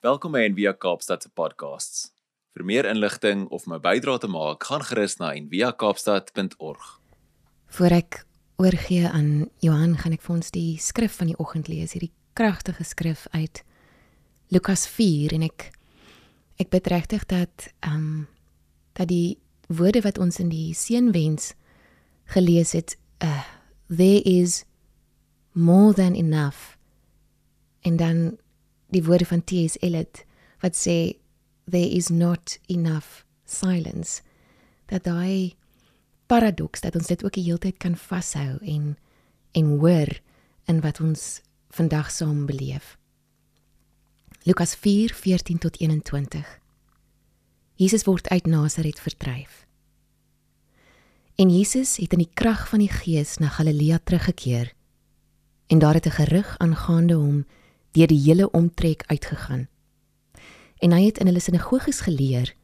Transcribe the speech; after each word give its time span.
Welkom 0.00 0.32
by 0.32 0.46
Envia 0.48 0.70
Kaapstad 0.72 1.20
se 1.20 1.28
podcasts. 1.36 2.06
Vir 2.56 2.62
meer 2.64 2.86
inligting 2.88 3.42
of 3.52 3.66
my 3.68 3.76
bydrae 3.84 4.22
te 4.22 4.30
maak, 4.32 4.64
gaan 4.64 4.80
gerus 4.88 5.18
na 5.20 5.34
enviakaapstad.org. 5.36 6.86
Voor 7.76 7.96
ek 7.98 8.22
oorgee 8.56 9.04
aan 9.04 9.50
Johan, 9.60 9.98
gaan 10.00 10.16
ek 10.16 10.24
vir 10.24 10.34
ons 10.38 10.50
die 10.56 10.80
skrif 10.80 11.20
van 11.20 11.28
die 11.28 11.36
oggend 11.36 11.68
lees, 11.68 11.92
hierdie 11.92 12.14
kragtige 12.32 12.88
skrif 12.88 13.26
uit 13.36 13.60
Lukas 14.48 14.86
4 14.88 15.36
en 15.36 15.44
ek 15.50 15.68
ek 16.64 16.72
bid 16.72 16.88
regtig 16.96 17.28
dat 17.28 17.68
ehm 17.84 18.00
um, 18.00 18.26
dat 18.96 19.12
die 19.12 19.36
woorde 19.68 20.00
wat 20.08 20.16
ons 20.16 20.40
in 20.40 20.48
die 20.48 20.72
seënwens 20.72 21.52
gelees 22.32 22.72
het, 22.72 22.96
uh, 23.20 23.44
there 23.92 24.24
is 24.24 24.62
more 25.52 25.92
than 25.92 26.16
enough. 26.16 26.78
En 27.84 28.00
dan 28.00 28.38
die 28.90 29.04
woorde 29.04 29.26
van 29.26 29.44
T.S. 29.44 29.78
Eliot 29.80 30.24
wat 30.60 30.76
sê 30.76 31.16
there 31.70 31.88
is 31.88 32.08
not 32.08 32.58
enough 32.66 33.24
silence 33.44 34.22
dat 34.90 35.04
daai 35.04 35.54
paradoks 36.26 36.80
dat 36.80 36.94
ons 36.94 37.06
dit 37.10 37.24
ook 37.24 37.34
die 37.34 37.44
hele 37.46 37.58
tyd 37.58 37.78
kan 37.82 37.96
vashou 37.96 38.58
en 38.62 38.96
en 39.52 39.70
hoor 39.82 40.20
in 40.70 40.80
wat 40.80 41.00
ons 41.02 41.40
vandag 41.74 42.10
saam 42.10 42.46
beleef. 42.46 42.96
Lukas 44.46 44.76
4:14 44.76 45.58
tot 45.58 45.80
21. 45.80 46.58
Jesus 47.74 48.04
word 48.04 48.28
uit 48.28 48.46
Nasaret 48.46 49.00
verdryf. 49.00 49.66
En 51.34 51.50
Jesus 51.50 51.96
het 51.96 52.12
in 52.12 52.18
die 52.18 52.30
krag 52.34 52.68
van 52.68 52.78
die 52.78 52.92
Gees 52.92 53.38
na 53.38 53.48
Galilea 53.48 53.98
teruggekeer. 54.04 54.72
En 55.66 55.78
daar 55.78 55.94
het 55.94 56.06
'n 56.06 56.18
gerug 56.20 56.58
aangaande 56.58 57.14
hom 57.14 57.46
deur 57.96 58.10
die 58.10 58.20
hele 58.20 58.50
omtrek 58.50 59.02
uitgegaan. 59.06 59.68
En 60.80 60.92
hy 60.92 61.04
het 61.08 61.18
in 61.18 61.28
hulle 61.28 61.42
sinagoges 61.42 62.00
geleer 62.06 62.54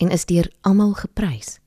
en 0.00 0.10
is 0.10 0.24
deur 0.24 0.48
almal 0.60 0.94
geprys. 0.94 1.58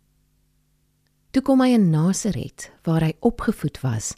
Toe 1.33 1.41
kom 1.41 1.61
hy 1.61 1.73
in 1.73 1.89
Nasaret 1.89 2.69
waar 2.85 3.01
hy 3.01 3.13
opgevoed 3.19 3.79
was 3.81 4.13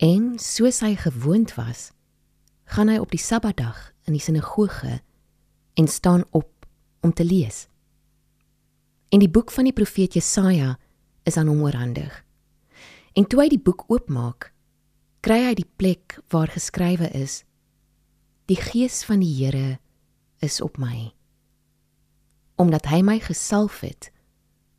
en 0.00 0.36
soos 0.40 0.80
hy 0.80 0.94
gewoond 0.96 1.52
was, 1.58 1.90
gaan 2.72 2.88
hy 2.88 2.98
op 3.02 3.10
die 3.12 3.20
Sabbatdag 3.20 3.90
in 4.08 4.16
die 4.16 4.22
sinagoge 4.22 5.00
en 5.78 5.88
staan 5.88 6.24
op 6.30 6.66
om 7.00 7.12
te 7.12 7.24
lees. 7.24 7.66
En 9.08 9.22
die 9.22 9.30
boek 9.30 9.50
van 9.50 9.68
die 9.68 9.76
profeet 9.76 10.16
Jesaja 10.18 10.76
is 11.28 11.36
aan 11.36 11.48
hom 11.48 11.62
oorhandig. 11.64 12.12
En 13.16 13.26
toe 13.26 13.40
hy 13.42 13.48
die 13.52 13.62
boek 13.62 13.86
oopmaak, 13.88 14.50
kry 15.24 15.40
hy 15.46 15.54
die 15.58 15.68
plek 15.80 16.18
waar 16.32 16.50
geskrywe 16.52 17.08
is: 17.16 17.42
Die 18.48 18.56
gees 18.56 19.02
van 19.04 19.20
die 19.20 19.44
Here 19.44 19.78
is 20.40 20.60
op 20.64 20.78
my 20.80 21.12
omdat 22.58 22.88
hy 22.90 23.02
my 23.06 23.18
gesalf 23.22 23.84
het 23.86 24.08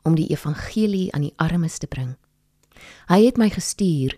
om 0.04 0.18
die 0.18 0.26
evangelie 0.34 1.14
aan 1.16 1.24
die 1.24 1.36
armes 1.40 1.78
te 1.80 1.88
bring. 1.88 2.10
Hy 3.08 3.22
het 3.24 3.38
my 3.40 3.48
gestuur 3.54 4.18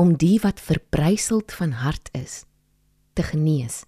om 0.00 0.14
die 0.16 0.38
wat 0.40 0.62
verbryseld 0.62 1.52
van 1.52 1.74
hart 1.82 2.08
is 2.16 2.44
te 3.12 3.26
genees, 3.26 3.82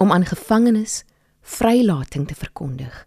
om 0.00 0.14
aan 0.14 0.24
gevangenes 0.24 1.02
vrylating 1.42 2.24
te 2.30 2.38
verkondig 2.38 3.02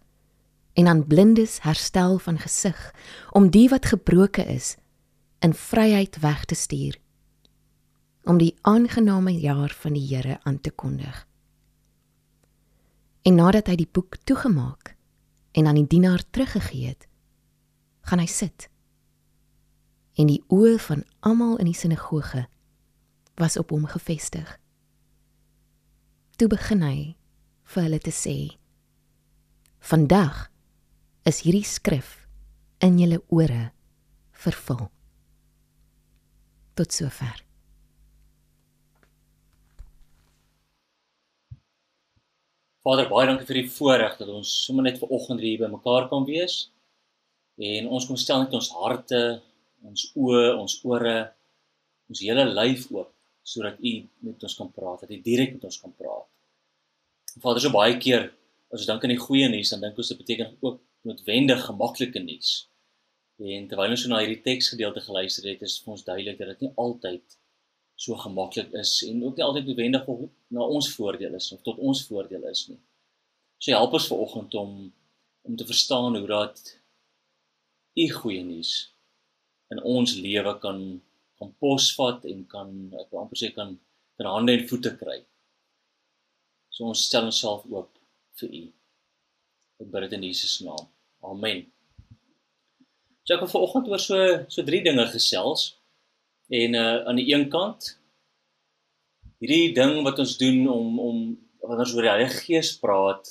en 0.78 0.86
aan 0.92 1.06
blindes 1.08 1.58
herstel 1.64 2.18
van 2.22 2.38
gesig, 2.38 2.78
om 3.32 3.50
die 3.50 3.66
wat 3.72 3.90
gebroke 3.90 4.44
is 4.44 4.76
in 5.40 5.56
vryheid 5.56 6.20
weg 6.20 6.44
te 6.44 6.54
stuur 6.54 7.00
om 8.24 8.38
die 8.38 8.54
aangename 8.62 9.34
jaar 9.40 9.74
van 9.82 9.92
die 9.92 10.06
Here 10.06 10.38
aan 10.42 10.60
te 10.60 10.70
kondig. 10.70 11.26
En 13.22 13.34
nadat 13.34 13.70
hy 13.70 13.76
die 13.78 13.90
boek 13.90 14.16
toegemaak 14.26 14.94
en 15.52 15.66
aan 15.66 15.78
die 15.78 15.86
dienaar 15.86 16.22
teruggegee 16.30 16.88
het, 16.94 17.06
gaan 18.06 18.22
hy 18.22 18.26
sit. 18.30 18.68
En 20.18 20.30
die 20.30 20.42
oë 20.52 20.78
van 20.82 21.04
almal 21.20 21.58
in 21.62 21.70
die 21.70 21.76
sinagoge 21.78 22.46
was 23.40 23.56
op 23.58 23.70
hom 23.74 23.86
gefestig. 23.90 24.58
Toe 26.36 26.48
begin 26.50 26.82
hy 26.82 26.96
vir 27.74 27.86
hulle 27.86 28.00
te 28.02 28.12
sê: 28.14 28.58
"Vandag 29.80 30.50
is 31.22 31.42
hierdie 31.46 31.66
skrif 31.66 32.26
in 32.78 32.98
julle 32.98 33.22
ore 33.28 33.70
vervul." 34.32 34.90
Tot 36.74 36.92
sover. 36.92 37.51
Vader, 42.82 43.06
baie 43.06 43.28
dankie 43.28 43.46
vir 43.46 43.60
die 43.60 43.68
voorreg 43.70 44.16
dat 44.18 44.30
ons 44.34 44.52
sommer 44.64 44.82
net 44.82 44.96
ver 44.98 45.10
oggend 45.14 45.42
hier 45.44 45.60
by 45.60 45.68
mekaar 45.70 46.08
kan 46.10 46.24
wees. 46.26 46.56
En 47.62 47.86
ons 47.94 48.08
kom 48.08 48.18
stel 48.18 48.42
net 48.42 48.56
ons 48.58 48.70
harte, 48.74 49.20
ons 49.86 50.08
oë, 50.18 50.48
ons 50.58 50.74
ore, 50.90 51.14
ons 52.10 52.22
hele 52.26 52.48
lyf 52.50 52.88
oop 52.90 53.12
sodat 53.46 53.78
U 53.82 53.92
met 54.26 54.44
ons 54.46 54.56
kan 54.58 54.68
praat, 54.74 55.02
dat 55.02 55.14
U 55.14 55.18
direk 55.22 55.54
met 55.54 55.64
ons 55.66 55.78
kan 55.82 55.94
praat. 55.98 56.26
Vader, 57.42 57.62
so 57.62 57.74
baie 57.74 57.94
keer 58.02 58.28
as 58.72 58.80
ons 58.80 58.88
dink 58.90 59.06
aan 59.06 59.14
die 59.14 59.22
goeie 59.22 59.48
nuus, 59.50 59.70
dan 59.74 59.82
dink 59.82 59.98
ons 59.98 60.10
dit 60.10 60.18
beteken 60.18 60.52
ook 60.62 60.82
noodwendig 61.06 61.62
gemaklike 61.68 62.22
nuus. 62.22 62.52
En 63.42 63.66
terwyl 63.70 63.94
ons 63.94 64.04
so 64.06 64.10
na 64.10 64.20
hierdie 64.22 64.42
teksgedeelte 64.42 65.02
geluister 65.06 65.46
het, 65.50 65.62
is 65.66 65.78
vir 65.82 65.94
ons 65.94 66.06
duidelik 66.06 66.38
dat 66.38 66.54
dit 66.54 66.66
nie 66.66 66.72
altyd 66.82 67.38
so 68.02 68.16
gemaklik 68.18 68.72
is 68.82 68.96
en 69.06 69.20
ook 69.24 69.36
nie 69.38 69.44
altyd 69.46 69.68
noodwendig 69.68 70.08
na 70.56 70.64
ons 70.76 70.88
voordeel 70.96 71.36
is 71.38 71.52
of 71.54 71.60
tot 71.66 71.78
ons 71.78 72.00
voordeel 72.08 72.48
is 72.50 72.64
nie. 72.70 72.80
So 73.62 73.70
help 73.70 73.94
ons 73.98 74.08
vanoggend 74.10 74.54
om 74.58 74.72
om 75.42 75.56
te 75.58 75.66
verstaan 75.66 76.16
hoe 76.16 76.26
dat 76.26 76.60
u 77.94 78.06
goeie 78.14 78.42
nuus 78.46 78.72
in 79.74 79.82
ons 79.94 80.14
lewe 80.24 80.54
kan 80.64 80.80
kan 81.38 81.50
posvat 81.62 82.26
en 82.30 82.44
kan 82.54 82.70
ek 83.00 83.10
wil 83.10 83.22
amper 83.22 83.38
sê 83.38 83.50
kan 83.54 83.76
kan 84.18 84.30
hande 84.30 84.56
en 84.56 84.66
voete 84.70 84.92
kry. 84.98 85.18
So 86.74 86.90
ons 86.90 87.04
stel 87.06 87.28
onsself 87.30 87.66
oop 87.70 87.90
vir 88.40 88.56
u. 88.62 88.64
Ek 89.82 89.90
bid 89.94 90.06
dit 90.06 90.16
in 90.18 90.26
Jesus 90.30 90.58
naam. 90.66 90.90
Amen. 91.30 91.64
So 93.22 93.36
ek 93.36 93.44
wil 93.44 93.54
vanoggend 93.54 93.90
oor 93.94 94.02
so 94.02 94.18
so 94.48 94.66
drie 94.66 94.82
dinge 94.86 95.06
gesels. 95.14 95.70
En 96.52 96.74
uh 96.76 97.04
aan 97.08 97.16
die 97.16 97.30
een 97.32 97.48
kant 97.48 97.94
hierdie 99.40 99.72
ding 99.74 100.02
wat 100.06 100.18
ons 100.22 100.36
doen 100.38 100.66
om 100.68 100.98
om 101.00 101.20
wanneer 101.62 101.86
ons 101.86 101.94
oor 101.94 102.06
die 102.06 102.10
Heilige 102.12 102.42
Gees 102.44 102.72
praat, 102.82 103.30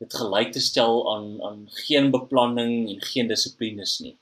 dit 0.00 0.14
gelyk 0.20 0.52
te 0.54 0.62
stel 0.62 1.02
aan 1.12 1.26
aan 1.44 1.58
geen 1.86 2.08
beplanning 2.14 2.88
en 2.92 3.02
geen 3.10 3.28
dissiplines 3.28 3.98
nie. 4.04 4.14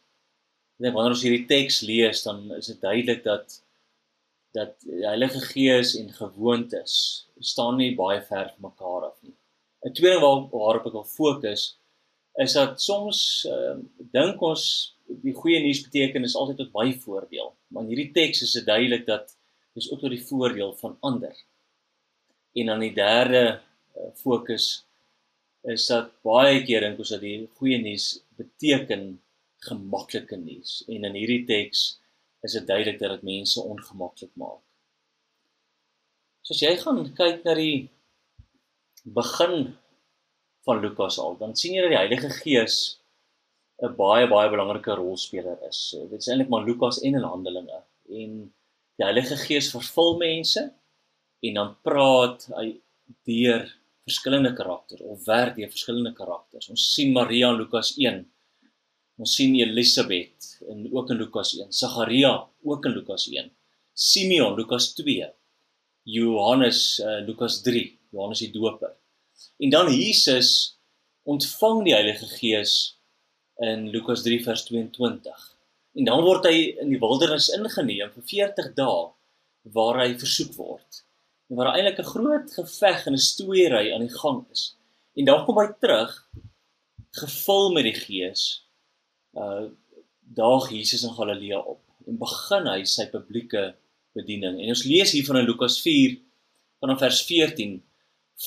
Ek 0.74 0.86
dink 0.86 0.96
wanneer 0.96 1.14
ons 1.14 1.22
hierdie 1.26 1.46
teks 1.50 1.82
lees, 1.86 2.24
dan 2.26 2.48
is 2.58 2.72
dit 2.72 2.80
duidelik 2.82 3.22
dat 3.26 3.60
dat 4.54 4.74
die 4.86 5.02
Heilige 5.06 5.40
Gees 5.52 5.94
en 5.98 6.10
gewoontes 6.14 6.96
staan 7.42 7.78
nie 7.78 7.94
baie 7.98 8.20
ver 8.22 8.50
van 8.50 8.68
mekaar 8.70 9.08
af 9.10 9.16
nie. 9.22 9.34
'n 9.86 9.92
Tweede 9.92 10.20
waar 10.24 10.46
waarop 10.50 10.86
ek 10.90 10.98
wil 10.98 11.06
fokus 11.06 11.64
is 12.42 12.52
dat 12.58 12.82
soms 12.82 13.46
uh, 13.46 13.78
dink 14.14 14.42
ons 14.42 14.93
die 15.06 15.34
goeie 15.36 15.60
nuus 15.62 15.82
beteken 15.86 16.26
is 16.26 16.36
altyd 16.36 16.62
tot 16.62 16.74
my 16.76 16.90
voordeel. 17.04 17.52
Maar 17.68 17.84
in 17.84 17.92
hierdie 17.94 18.12
teks 18.16 18.42
is 18.46 18.54
dit 18.58 18.66
duidelik 18.66 19.06
dat 19.06 19.36
dis 19.74 19.90
ook 19.90 20.00
tot 20.00 20.12
die 20.14 20.22
voordeel 20.22 20.74
van 20.80 20.96
ander. 21.00 21.34
En 22.54 22.70
dan 22.70 22.84
die 22.84 22.94
derde 22.94 23.44
uh, 23.50 24.10
fokus 24.20 24.84
is 25.64 25.86
dat 25.88 26.12
baie 26.26 26.60
keer 26.64 26.84
dink 26.84 27.00
ons 27.00 27.12
dat 27.14 27.22
die 27.24 27.48
goeie 27.58 27.80
nuus 27.82 28.08
beteken 28.38 29.14
gemaklike 29.64 30.36
nuus 30.36 30.82
en 30.92 31.06
in 31.08 31.16
hierdie 31.16 31.44
teks 31.48 31.84
is 32.44 32.56
dit 32.58 32.66
duidelik 32.68 32.98
dat 33.00 33.16
dit 33.16 33.24
mense 33.30 33.62
ongemaklik 33.62 34.32
maak. 34.40 34.60
So 36.44 36.52
as 36.52 36.60
jy 36.60 36.74
gaan 36.76 37.00
kyk 37.16 37.40
na 37.46 37.54
die 37.56 37.88
begin 39.16 39.72
van 40.68 40.82
Lukas 40.84 41.16
al, 41.20 41.38
dan 41.40 41.56
sien 41.56 41.76
jy 41.76 41.86
dat 41.86 41.94
die 41.94 42.00
Heilige 42.02 42.30
Gees 42.42 42.76
'n 43.84 43.96
baie 43.96 44.26
baie 44.30 44.50
belangrike 44.50 44.96
rolspeler 44.96 45.58
is. 45.68 45.80
Dit 46.10 46.20
is 46.20 46.28
eintlik 46.28 46.50
maar 46.52 46.64
Lukas 46.64 47.00
en 47.02 47.18
in 47.20 47.26
Handelinge 47.32 47.80
en 48.20 48.32
die 48.96 49.06
Heilige 49.06 49.36
Gees 49.36 49.70
vervul 49.74 50.16
mense 50.20 50.62
en 51.44 51.58
dan 51.58 51.74
praat 51.86 52.46
hy 52.56 52.68
deur 53.28 53.66
verskillende 54.04 54.52
karakters 54.56 55.02
of 55.02 55.24
werk 55.28 55.56
deur 55.56 55.72
verskillende 55.72 56.12
karakters. 56.16 56.68
Ons 56.72 56.86
sien 56.94 57.12
Maria 57.12 57.50
in 57.52 57.60
Lukas 57.60 57.94
1. 57.98 58.22
Ons 59.20 59.36
sien 59.38 59.54
Elisabet 59.60 60.48
in 60.72 60.88
ook 60.92 61.12
in 61.14 61.20
Lukas 61.20 61.54
1, 61.54 61.70
Sagaria 61.72 62.32
ook 62.64 62.86
in 62.88 62.96
Lukas 62.96 63.28
1, 63.30 63.50
Simeon 63.94 64.56
Lukas 64.58 64.90
2, 64.98 65.28
Johannes 66.10 66.80
uh, 67.00 67.20
Lukas 67.26 67.60
3, 67.62 67.84
Johannes 68.10 68.42
die 68.42 68.50
Doper. 68.52 68.96
En 69.62 69.70
dan 69.70 69.92
Jesus 69.92 70.74
ontvang 71.22 71.84
die 71.86 71.94
Heilige 71.94 72.26
Gees 72.36 72.74
in 73.62 73.88
Lukas 73.90 74.22
3 74.22 74.42
vers 74.44 74.64
22. 74.64 75.56
En 75.94 76.04
dan 76.04 76.22
word 76.22 76.46
hy 76.50 76.74
in 76.82 76.90
die 76.90 76.98
wildernis 76.98 77.52
ingeneem 77.54 78.10
vir 78.14 78.22
40 78.30 78.72
dae 78.74 79.10
waar 79.74 80.00
hy 80.02 80.14
versoek 80.18 80.54
word. 80.56 81.04
en 81.48 81.56
waar 81.56 81.74
eintlik 81.76 81.98
'n 82.00 82.12
groot 82.14 82.48
geveg 82.58 83.06
en 83.06 83.12
'n 83.12 83.18
stoeiery 83.30 83.92
aan 83.92 84.00
die 84.06 84.16
gang 84.22 84.46
is. 84.50 84.76
En 85.14 85.24
dan 85.24 85.44
kom 85.44 85.58
hy 85.58 85.68
terug 85.80 86.28
gevul 87.10 87.72
met 87.72 87.84
die 87.84 87.94
Gees. 87.94 88.66
Uh 89.34 89.68
daag 90.34 90.70
Jesus 90.70 91.02
in 91.02 91.12
Galilea 91.12 91.58
op 91.58 91.80
en 92.06 92.18
begin 92.18 92.66
hy 92.66 92.84
sy 92.84 93.06
publieke 93.06 93.74
bediening. 94.16 94.60
En 94.60 94.68
ons 94.68 94.84
lees 94.84 95.12
hier 95.12 95.24
van 95.24 95.36
in 95.36 95.44
Lukas 95.44 95.80
4 95.80 96.16
vanaf 96.80 96.98
vers 96.98 97.22
14 97.28 97.82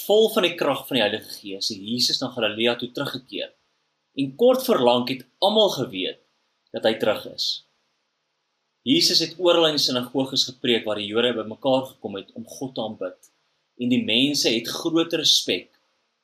vol 0.07 0.30
van 0.33 0.44
die 0.44 0.56
krag 0.56 0.88
van 0.88 0.98
die 0.98 1.03
Heilige 1.03 1.30
Gees 1.30 1.69
het 1.69 1.77
Jesus 1.77 2.19
na 2.19 2.31
Galilea 2.33 2.75
toe 2.75 2.92
teruggekeer. 2.92 3.53
En 4.17 4.35
kort 4.35 4.65
verlang 4.65 5.05
het 5.09 5.25
almal 5.37 5.69
geweet 5.75 6.21
dat 6.73 6.85
hy 6.87 6.93
terug 6.97 7.25
is. 7.29 7.47
Jesus 8.87 9.19
het 9.19 9.35
oral 9.37 9.67
in 9.67 9.75
die 9.75 9.83
sinagoges 9.83 10.47
gepreek 10.47 10.85
waar 10.87 10.99
die 11.01 11.09
Jode 11.09 11.33
bymekaar 11.35 11.89
gekom 11.91 12.15
het 12.17 12.31
om 12.39 12.47
God 12.47 12.73
te 12.75 12.81
aanbid 12.81 13.31
en 13.77 13.91
die 13.91 14.03
mense 14.03 14.49
het 14.49 14.69
groot 14.79 15.13
respek 15.19 15.69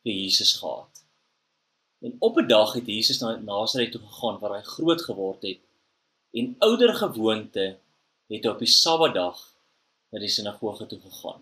vir 0.04 0.14
Jesus 0.14 0.56
gehad. 0.62 1.04
En 2.02 2.16
op 2.20 2.38
'n 2.38 2.48
dag 2.48 2.74
het 2.74 2.88
Jesus 2.88 3.20
na 3.20 3.36
Nasaret 3.36 3.92
toe 3.92 4.02
gegaan 4.02 4.40
waar 4.40 4.56
hy 4.58 4.64
groot 4.76 5.02
geword 5.02 5.42
het 5.42 5.62
en 6.32 6.56
ouer 6.60 6.94
gewoonte 6.96 7.78
het 8.28 8.46
op 8.46 8.60
die 8.60 8.68
Sabbatdag 8.68 9.40
na 10.12 10.20
die 10.20 10.30
sinagoge 10.30 10.86
toe 10.86 11.00
gegaan. 11.00 11.42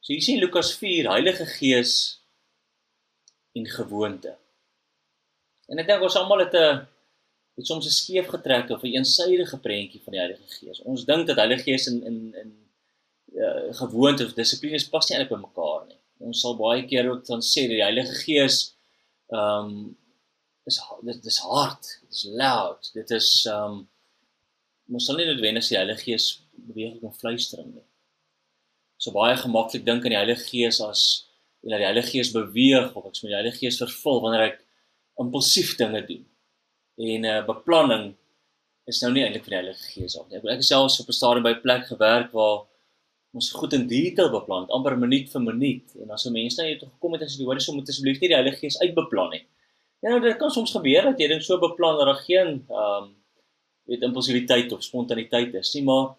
So 0.00 0.12
hier 0.12 0.22
sien 0.22 0.38
Lukas 0.38 0.74
4 0.74 1.10
Heilige 1.10 1.46
Gees 1.46 2.20
en 3.52 3.66
gewoonte. 3.66 4.36
En 5.68 5.80
ek 5.80 5.88
dink 5.90 6.02
ons 6.06 6.16
almal 6.16 6.44
het 6.46 6.54
'n 6.54 6.86
het 7.58 7.66
soms 7.66 7.86
'n 7.86 7.98
skeef 8.00 8.26
getrek 8.34 8.70
of 8.70 8.82
'n 8.82 8.94
eensydige 8.98 9.58
prentjie 9.58 10.02
van 10.04 10.12
die 10.12 10.20
Heilige 10.20 10.48
Gees. 10.58 10.80
Ons 10.80 11.04
dink 11.04 11.26
dat 11.26 11.36
Heilige 11.36 11.62
Gees 11.62 11.86
in 11.86 12.02
in 12.10 12.18
in 12.42 12.50
uh, 13.34 13.74
gewoonte 13.74 14.24
of 14.24 14.32
dissiplines 14.32 14.88
pas 14.88 15.08
nie 15.08 15.16
eintlik 15.18 15.34
by 15.34 15.40
mekaar 15.46 15.86
nie. 15.86 16.00
Ons 16.18 16.40
sal 16.40 16.56
baie 16.56 16.86
keer 16.86 17.10
ook 17.10 17.26
dan 17.26 17.42
sê 17.42 17.66
die 17.68 17.82
Heilige 17.82 18.14
Gees 18.24 18.74
ehm 19.28 19.66
um, 19.66 19.96
is 20.68 20.80
dit 21.02 21.24
is 21.24 21.38
hard, 21.38 21.98
dit 22.00 22.12
is 22.12 22.24
loud, 22.24 22.90
dit 22.94 23.10
is 23.10 23.28
ehm 23.46 23.64
um, 23.64 23.88
mos 24.92 25.04
sal 25.04 25.16
nie 25.16 25.26
noodwendig 25.28 25.68
die 25.68 25.76
Heilige 25.76 26.04
Gees 26.06 26.26
beweeg 26.52 27.02
om 27.02 27.12
fluistering 27.12 27.74
nie. 27.74 27.86
So 28.96 29.12
baie 29.12 29.36
gemaklik 29.36 29.84
dink 29.86 30.04
aan 30.04 30.14
die 30.14 30.22
Heilige 30.22 30.48
Gees 30.48 30.80
as 30.80 31.02
en 31.62 31.70
dat 31.70 31.82
die 31.82 31.90
Heilige 31.90 32.10
Gees 32.14 32.32
beweeg 32.32 32.94
of 32.94 33.06
ek 33.10 33.18
sê 33.18 33.28
die 33.28 33.38
Heilige 33.38 33.60
Gees 33.64 33.80
vervul 33.82 34.22
wanneer 34.24 34.46
ek 34.52 34.64
impulsief 35.18 35.76
dinge 35.76 36.02
doen. 36.06 36.24
En 36.98 37.24
uh, 37.24 37.44
beplanning 37.46 38.14
is 38.88 39.02
nou 39.02 39.12
nie 39.12 39.22
eintlik 39.24 39.44
vir 39.44 39.54
die 39.54 39.60
Heilige 39.60 39.92
Gees 39.92 40.16
of 40.18 40.28
nie. 40.28 40.38
Ek 40.40 40.58
ek 40.58 40.64
self 40.66 41.00
op 41.02 41.08
'n 41.08 41.18
stadium 41.18 41.46
by 41.46 41.54
'n 41.56 41.64
plek 41.66 41.86
gewerk 41.92 42.32
waar 42.32 42.66
ons 43.36 43.50
goed 43.52 43.74
in 43.76 43.86
detail 43.86 44.30
beplan, 44.32 44.66
amper 44.72 44.96
minuut 44.96 45.28
vir 45.28 45.42
minuut 45.44 45.96
en 46.02 46.10
as 46.10 46.26
'n 46.26 46.32
mens 46.32 46.56
nou 46.56 46.66
hier 46.66 46.78
toe 46.78 46.88
gekom 46.88 47.12
het 47.12 47.22
en 47.22 47.28
sê 47.28 47.44
hoor, 47.44 47.60
jy 47.60 47.74
moet 47.74 47.88
asseblief 47.88 48.20
nie 48.20 48.28
die 48.28 48.40
Heilige 48.40 48.60
Gees 48.62 48.80
uitbeplan 48.80 49.30
nie. 49.30 49.44
Ja, 50.02 50.10
nou 50.10 50.20
dit 50.20 50.38
kan 50.38 50.50
soms 50.50 50.72
gebeur 50.72 51.02
dat 51.02 51.18
jy 51.20 51.28
ding 51.28 51.42
so 51.42 51.58
beplan 51.58 51.98
dat 51.98 52.06
daar 52.06 52.22
geen 52.24 52.64
ehm 52.68 53.04
um, 53.04 53.14
weet 53.88 54.02
impulsiwiteit 54.02 54.72
of 54.72 54.82
spontaniteit 54.82 55.54
is 55.54 55.74
nie, 55.74 55.82
maar 55.82 56.16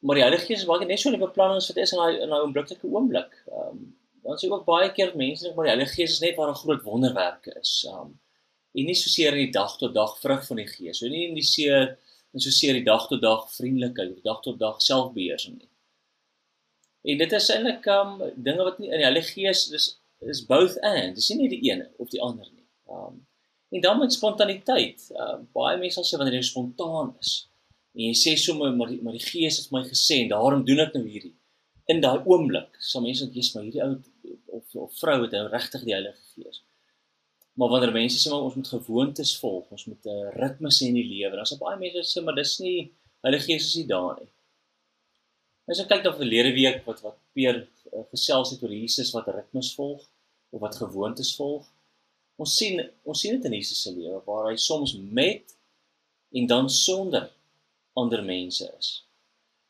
maar 0.00 0.14
die 0.14 0.22
Heilige 0.22 0.46
Gees 0.46 0.64
baie 0.64 0.86
net 0.86 1.00
so 1.00 1.10
'n 1.10 1.18
beplanning 1.18 1.66
wat 1.66 1.76
is 1.76 1.92
in 1.92 1.98
daai 1.98 2.20
in 2.22 2.28
daai 2.28 2.42
oombliklike 2.42 2.86
oomblik. 2.86 3.32
Ehm 3.46 3.68
um, 3.68 4.01
dan 4.22 4.38
sê 4.38 4.50
ook 4.50 4.64
baie 4.66 4.90
keer 4.96 5.14
mense 5.18 5.44
dink 5.44 5.56
maar 5.56 5.68
die 5.68 5.74
Heilige 5.74 5.96
Gees 5.98 6.16
is 6.16 6.22
net 6.24 6.36
waar 6.38 6.50
'n 6.50 6.60
groot 6.62 6.82
wonderwerke 6.82 7.54
is. 7.60 7.72
Um, 7.88 8.18
en 8.74 8.86
nie 8.88 8.94
so 8.94 9.10
seer 9.10 9.32
in 9.32 9.44
die 9.46 9.56
dag 9.58 9.76
tot 9.78 9.94
dag 9.94 10.18
vrug 10.20 10.46
van 10.46 10.56
die 10.56 10.66
Gees. 10.66 10.98
So 10.98 11.08
nie 11.08 11.28
in 11.28 11.34
die 11.34 11.48
seer 11.54 11.98
en 12.32 12.40
so 12.40 12.50
seer 12.50 12.72
die 12.72 12.84
dag 12.84 13.08
tot 13.08 13.22
dag 13.22 13.50
vriendelikheid, 13.56 14.14
die 14.14 14.28
dag 14.30 14.40
tot 14.40 14.58
dag 14.58 14.80
selfbeheersing 14.82 15.58
nie. 15.58 15.68
En 17.12 17.18
dit 17.18 17.32
is 17.32 17.50
eintlik 17.50 17.86
um, 17.86 18.22
dinge 18.36 18.64
wat 18.64 18.78
nie 18.78 18.90
in 18.90 19.02
die 19.02 19.08
Heilige 19.10 19.32
Gees 19.32 19.70
is 19.70 19.98
is 20.20 20.46
both 20.46 20.78
and. 20.80 21.14
Dis 21.14 21.28
nie 21.34 21.48
die 21.48 21.62
ene 21.70 21.90
of 21.98 22.08
die 22.08 22.22
ander 22.22 22.46
nie. 22.50 22.66
Um, 22.88 23.26
en 23.70 23.80
dan 23.80 23.98
met 23.98 24.12
spontaniteit. 24.12 25.08
Ehm 25.10 25.40
uh, 25.40 25.46
baie 25.52 25.78
mense 25.78 26.06
sê 26.06 26.16
wanneer 26.16 26.38
jy 26.38 26.46
spontaan 26.46 27.16
is, 27.20 27.48
En 27.92 28.06
jy 28.06 28.12
sê 28.16 28.32
sommer 28.40 28.72
maar 28.72 28.88
die, 28.92 29.00
maar 29.04 29.16
die 29.16 29.24
Gees 29.24 29.58
het 29.60 29.72
my 29.72 29.82
gesê 29.84 30.22
en 30.22 30.30
daarom 30.32 30.64
doen 30.64 30.80
ek 30.86 30.94
nou 30.96 31.04
hierdie. 31.04 31.34
In 31.90 32.00
daai 32.00 32.22
oomblik 32.24 32.76
sal 32.78 33.02
mense 33.02 33.24
dink 33.24 33.38
jy's 33.38 33.54
maar 33.54 33.64
hierdie 33.66 33.82
ou 33.82 33.94
of 34.58 34.76
of 34.84 34.98
vrou 35.00 35.22
het 35.22 35.34
nou 35.34 35.48
regtig 35.50 35.86
die 35.88 35.96
Heilige 35.96 36.20
Gees. 36.34 36.62
Maar 37.58 37.72
wanneer 37.72 37.92
mense 37.92 38.20
sê 38.20 38.30
maar 38.30 38.46
ons 38.46 38.54
moet 38.58 38.68
gewoontes 38.68 39.32
volg, 39.40 39.70
ons 39.70 39.86
moet 39.90 40.06
'n 40.06 40.32
ritme 40.42 40.70
sê 40.70 40.88
in 40.88 41.00
die 41.00 41.08
lewe, 41.08 41.36
dan 41.36 41.48
daar 41.50 41.64
baie 41.64 41.78
mense 41.78 42.04
sê 42.12 42.24
maar 42.24 42.38
dis 42.38 42.58
nie 42.60 42.92
Heilige 43.22 43.46
Gees 43.50 43.66
is 43.66 43.76
nie 43.76 43.86
daar 43.86 44.16
nie. 44.20 44.30
As 45.70 45.80
ek 45.80 45.88
kyk 45.88 46.04
na 46.04 46.12
verlede 46.16 46.52
week 46.54 46.86
wat 46.86 47.02
wat 47.02 47.18
Peer 47.34 47.62
uh, 47.92 48.04
gesels 48.10 48.50
het 48.52 48.62
oor 48.62 48.72
Jesus 48.74 49.12
wat 49.14 49.28
ritmes 49.28 49.74
volg 49.74 50.02
of 50.50 50.60
wat 50.60 50.76
gewoontes 50.76 51.34
volg. 51.36 51.68
Ons 52.36 52.56
sien 52.56 52.80
ons 53.04 53.20
sien 53.20 53.36
dit 53.36 53.44
in 53.48 53.54
Jesus 53.58 53.82
se 53.84 53.92
lewe 53.94 54.20
waar 54.26 54.50
hy 54.50 54.56
soms 54.56 54.96
met 55.20 55.54
en 56.32 56.46
dan 56.46 56.70
sonder 56.70 57.30
ander 57.94 58.24
mense 58.24 58.66
is. 58.78 58.90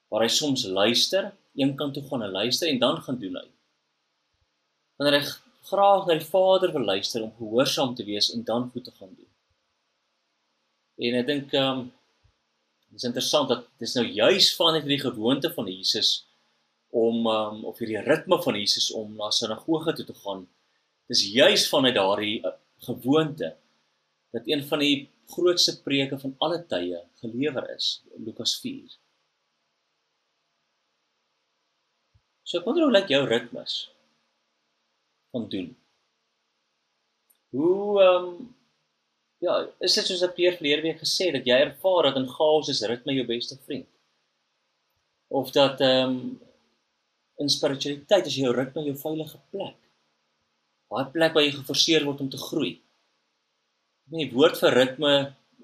Waar 0.08 0.24
hy 0.26 0.30
soms 0.32 0.64
luister, 0.64 1.32
een 1.54 1.76
kant 1.76 1.94
toe 1.94 2.04
gaan 2.08 2.30
luister 2.30 2.68
en 2.68 2.78
dan 2.78 3.02
gaan 3.02 3.18
doen 3.18 3.36
hy. 3.36 3.48
Wanneer 4.96 5.20
hy 5.20 5.26
graag 5.70 6.06
na 6.06 6.18
die 6.18 6.26
Vader 6.26 6.72
wil 6.72 6.84
luister 6.84 7.22
om 7.22 7.34
gehoorsaam 7.38 7.94
te 7.94 8.04
wees 8.04 8.30
en 8.34 8.44
dan 8.44 8.70
goed 8.70 8.84
te 8.84 8.94
gaan 8.98 9.14
doen. 9.14 9.28
En 11.06 11.18
ek 11.20 11.26
dink 11.26 11.54
ehm 11.56 11.82
um, 11.82 11.90
dis 12.92 13.06
interessant 13.08 13.48
dat 13.48 13.64
dis 13.80 13.94
nou 13.96 14.04
juis 14.04 14.50
van 14.58 14.74
hierdie 14.76 15.00
gewoonte 15.00 15.48
van 15.54 15.68
Jesus 15.70 16.10
om 16.92 17.26
um, 17.26 17.62
of 17.70 17.78
hierdie 17.80 18.02
ritme 18.04 18.36
van 18.44 18.58
Jesus 18.60 18.90
om 18.92 19.14
na 19.16 19.30
sinagoge 19.32 19.94
toe 19.96 20.04
te 20.10 20.16
gaan. 20.24 20.44
Dis 21.08 21.24
juis 21.32 21.64
vanuit 21.72 21.96
daardie 21.96 22.34
uh, 22.44 22.52
gewoonte 22.84 23.54
dat 24.36 24.48
een 24.48 24.64
van 24.68 24.84
die 24.84 25.08
grootste 25.32 25.78
preke 25.86 26.18
van 26.20 26.34
alle 26.44 26.60
tye 26.68 27.00
gelewer 27.24 27.70
is, 27.76 28.02
Lukas 28.18 28.58
4. 28.60 29.01
So 32.42 32.58
ek 32.58 32.66
wonder 32.66 32.84
hoe 32.86 32.94
lyk 32.94 33.10
jou 33.12 33.22
ritmes 33.26 33.76
van 35.32 35.48
doen? 35.48 35.70
Hoe 37.56 38.02
ehm 38.02 38.28
um, 38.28 38.54
ja, 39.42 39.56
is 39.82 39.94
dit 39.98 40.06
soos 40.06 40.22
'n 40.22 40.34
peer 40.36 40.56
verlede 40.58 40.82
week 40.86 41.00
gesê 41.02 41.32
dat 41.32 41.46
jy 41.46 41.58
ervaar 41.66 42.02
dat 42.08 42.16
in 42.20 42.28
chaos 42.36 42.68
is 42.68 42.82
ritme 42.86 43.14
jou 43.14 43.26
beste 43.26 43.58
vriend? 43.66 43.88
Of 45.28 45.50
dat 45.50 45.80
ehm 45.80 46.10
um, 46.10 46.40
in 47.42 47.48
spiritualiteit 47.48 48.26
is 48.26 48.36
jou 48.36 48.54
ritme 48.54 48.84
jou 48.84 48.96
veilige 48.96 49.38
plek? 49.50 49.78
Waar 50.88 51.10
plek 51.10 51.34
waar 51.34 51.44
jy 51.44 51.52
geforseer 51.56 52.04
word 52.04 52.20
om 52.20 52.30
te 52.30 52.38
groei? 52.48 52.72
Nee, 54.10 54.26
die 54.26 54.34
woord 54.34 54.58
vir 54.60 54.74
ritme 54.76 55.12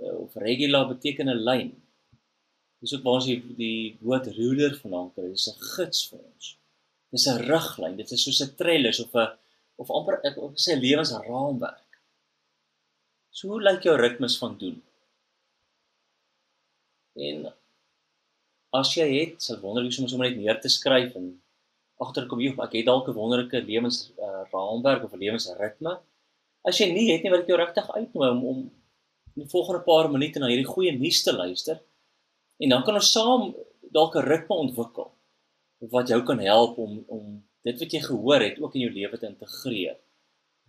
eh, 0.01 0.15
of 0.25 0.35
regular 0.35 0.89
beteken 0.89 1.29
'n 1.29 1.45
lyn. 1.49 1.71
Dis 2.81 2.95
ook 2.95 3.03
waar 3.03 3.19
ons 3.21 3.27
die, 3.27 3.43
die 3.57 3.97
woord 4.01 4.27
ruler 4.39 4.79
vandaan 4.83 5.13
kry. 5.15 5.29
Dis 5.29 5.49
'n 5.51 5.61
gids 5.75 6.09
vir 6.11 6.21
ons. 6.23 6.58
Dis 7.15 7.27
'n 7.27 7.43
riglyn. 7.51 7.97
Dit 7.97 8.11
is 8.13 8.23
soos 8.25 8.41
'n 8.43 8.57
trellis 8.61 9.01
of 9.05 9.15
'n 9.15 9.29
of 9.81 9.91
amper 9.91 10.21
ek 10.29 10.37
wil 10.37 10.53
sê 10.67 10.73
lewensraamwerk. 10.75 11.91
So 13.31 13.49
hoe 13.49 13.63
lyk 13.63 13.83
jou 13.83 13.97
ritmes 13.97 14.39
van 14.39 14.59
doen? 14.59 14.83
En 17.27 17.53
as 18.81 18.95
jy 18.95 19.09
het, 19.21 19.43
sal 19.43 19.61
wonder 19.61 19.83
hoe 19.83 20.15
om 20.15 20.21
net 20.21 20.37
neer 20.37 20.61
te 20.61 20.69
skryf 20.69 21.15
en 21.15 21.41
agterkom 22.05 22.41
jy 22.41 22.53
ek 22.55 22.75
het 22.79 22.87
dalk 22.87 23.09
'n 23.09 23.19
wonderlike 23.21 23.59
lewensraamwerk 23.71 25.03
uh, 25.03 25.05
of 25.05 25.13
'n 25.13 25.23
lewensritme 25.25 25.93
as 26.69 26.79
jy 26.81 26.91
nie 26.93 27.09
het 27.13 27.23
nie 27.25 27.33
wat 27.33 27.45
ek 27.45 27.53
jou 27.53 27.59
regtig 27.59 27.91
uitnooi 27.91 28.31
om 28.31 28.45
om 28.53 28.59
in 29.35 29.45
die 29.45 29.53
volgende 29.53 29.83
paar 29.87 30.11
minute 30.11 30.41
na 30.41 30.51
hierdie 30.51 30.73
goeie 30.73 30.93
nuus 30.97 31.23
te 31.23 31.33
luister 31.33 31.81
en 32.59 32.75
dan 32.75 32.85
kan 32.85 32.99
ons 33.01 33.13
saam 33.13 33.55
dalk 33.95 34.17
'n 34.17 34.29
ritme 34.33 34.57
ontwikkel 34.65 35.11
wat 35.79 36.09
jou 36.09 36.23
kan 36.27 36.41
help 36.43 36.79
om 36.79 36.99
om 37.07 37.25
dit 37.67 37.81
wat 37.81 37.93
jy 37.95 38.01
gehoor 38.03 38.43
het 38.43 38.59
ook 38.63 38.75
in 38.75 38.87
jou 38.87 38.93
lewe 38.93 39.19
te 39.19 39.29
integreer. 39.31 39.99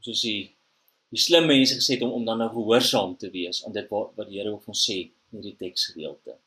Soos 0.06 0.22
die 0.26 0.56
die 1.10 1.22
slim 1.22 1.48
mense 1.50 1.80
gesê 1.80 1.96
het 1.98 2.06
om 2.06 2.12
om 2.20 2.26
dan 2.26 2.38
nou 2.44 2.50
gehoorsaam 2.54 3.16
te 3.18 3.32
wees 3.34 3.64
aan 3.66 3.74
dit 3.74 3.88
wat 3.90 4.14
wat 4.18 4.30
die 4.30 4.38
Here 4.38 4.54
ook 4.54 4.68
ons 4.68 4.86
sê 4.86 5.00
in 5.00 5.40
hierdie 5.40 5.58
teksgedeelte. 5.58 6.38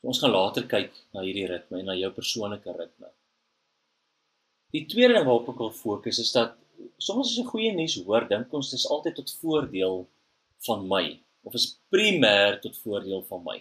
So 0.00 0.12
ons 0.12 0.20
gaan 0.22 0.32
later 0.32 0.66
kyk 0.70 0.94
na 1.14 1.24
hierdie 1.26 1.48
ritme 1.50 1.80
en 1.80 1.90
na 1.90 1.98
jou 1.98 2.12
persoonlike 2.14 2.76
ritme. 2.76 3.10
Die 4.70 4.86
tweede 4.86 5.16
ding 5.18 5.26
waarop 5.26 5.50
ek 5.50 5.64
wil 5.64 5.74
fokus 5.74 6.22
is 6.22 6.30
dat 6.36 6.54
soms 7.02 7.32
as 7.32 7.36
jy 7.36 7.44
goeie 7.48 7.72
nuus 7.74 7.98
hoor, 8.04 8.28
dink 8.30 8.54
ons 8.54 8.70
dis 8.70 8.86
altyd 8.86 9.18
tot 9.18 9.34
voordeel 9.42 10.04
van 10.68 10.86
my 10.88 11.04
of 11.42 11.56
is 11.58 11.66
primêr 11.92 12.60
tot 12.62 12.78
voordeel 12.84 13.24
van 13.28 13.42
my. 13.44 13.58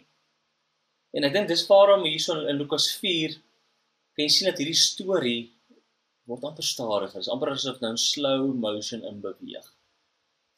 En 1.15 1.25
ek 1.25 1.33
dink 1.33 1.49
dis 1.49 1.65
waarom 1.69 2.05
hierso 2.05 2.35
in 2.45 2.59
Lukas 2.61 2.89
4 3.01 3.33
kan 4.13 4.25
jy 4.25 4.33
sien 4.33 4.49
dat 4.49 4.59
hierdie 4.61 4.77
storie 4.77 5.41
word 6.29 6.45
amper 6.45 6.65
stadiger. 6.65 7.15
Dit 7.17 7.25
is 7.25 7.31
amper 7.33 7.53
asof 7.55 7.79
nou 7.81 7.93
'n 7.93 8.01
slow 8.01 8.53
motion 8.53 9.03
in 9.03 9.21
beweeg. 9.21 9.67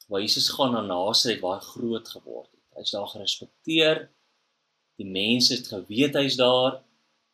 Waar 0.08 0.20
Jesus 0.20 0.50
gaan 0.52 0.72
na 0.72 0.82
Nasaret 0.82 1.40
waar 1.40 1.60
hy 1.60 1.64
groot 1.64 2.08
geword 2.08 2.50
het. 2.52 2.66
Hy's 2.76 2.90
daar 2.90 3.08
gerespekteer. 3.08 4.08
Die 4.98 5.08
mense 5.08 5.54
het 5.54 5.68
geweet 5.68 6.14
hy's 6.14 6.36
daar. 6.36 6.82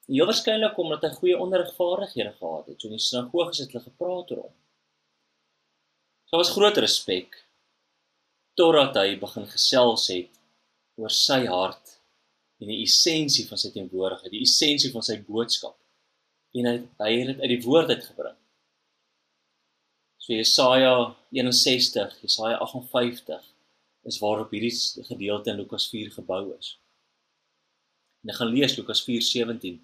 En 0.07 0.15
heel 0.15 0.31
waarskynlik 0.31 0.79
omdat 0.79 1.03
hy 1.03 1.11
goeie 1.11 1.39
onderrigvaardighede 1.39 2.33
gehad 2.39 2.67
het. 2.67 2.81
So 2.81 2.87
in 2.87 2.97
die 2.97 3.03
sinagoges 3.03 3.59
het 3.59 3.73
hulle 3.73 3.85
gepraat 3.85 4.31
oor 4.31 4.43
hom. 4.47 4.55
So 6.29 6.37
was 6.37 6.55
groot 6.55 6.77
respek 6.77 7.45
totdat 8.55 8.97
hy 8.97 9.19
begin 9.19 9.47
gesels 9.47 10.09
het 10.09 10.31
oor 10.99 11.11
sy 11.11 11.47
hart 11.47 11.98
en 12.59 12.71
die 12.73 12.81
essensie 12.83 13.47
van 13.49 13.61
sy 13.61 13.71
teenwoordigheid, 13.75 14.33
die 14.35 14.45
essensie 14.47 14.91
van 14.95 15.05
sy 15.07 15.19
boodskap. 15.27 15.77
En 16.59 16.67
hy 16.67 16.77
hy 17.03 17.13
het 17.21 17.33
dit 17.33 17.43
uit 17.45 17.53
die 17.55 17.63
woord 17.67 17.93
uitgebring. 17.95 18.37
So 20.19 20.35
Jesaja 20.35 20.95
61, 21.33 22.19
Jesaja 22.25 22.59
58 22.65 23.45
is 24.09 24.19
waarop 24.23 24.51
hierdie 24.53 24.73
gedeelte 25.07 25.53
in 25.53 25.61
Lukas 25.61 25.89
4 25.93 26.11
gebou 26.19 26.43
is. 26.57 26.75
En 28.25 28.33
ek 28.33 28.41
gaan 28.41 28.53
lees 28.53 28.75
Lukas 28.77 29.05
4:17. 29.07 29.79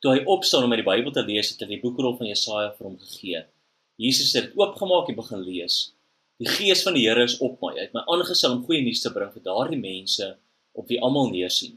Toe 0.00 0.14
hy 0.14 0.22
opstaan 0.24 0.64
om 0.64 0.72
uit 0.72 0.80
die 0.80 0.88
Bybel 0.88 1.12
te 1.12 1.24
lees, 1.26 1.50
het 1.52 1.60
hy 1.64 1.74
die 1.74 1.82
boekrol 1.82 2.16
van 2.16 2.30
Jesaja 2.30 2.70
vir 2.76 2.86
hom 2.86 2.96
gegee. 3.00 3.42
Jesus 4.00 4.32
het 4.32 4.48
dit 4.48 4.56
oopgemaak 4.56 5.10
en 5.10 5.18
begin 5.18 5.42
lees. 5.44 5.80
Die 6.40 6.48
gees 6.48 6.82
van 6.86 6.96
die 6.96 7.04
Here 7.04 7.26
is 7.26 7.36
op 7.44 7.60
my. 7.60 7.74
Hy 7.76 7.84
het 7.84 7.96
my 7.96 8.06
aangestel 8.08 8.54
om 8.56 8.64
goeie 8.64 8.80
nuus 8.80 9.02
te 9.04 9.12
bring 9.12 9.28
vir 9.34 9.44
daardie 9.44 9.80
mense 9.80 10.30
op 10.72 10.88
wie 10.88 11.00
almal 11.04 11.28
neersien. 11.34 11.76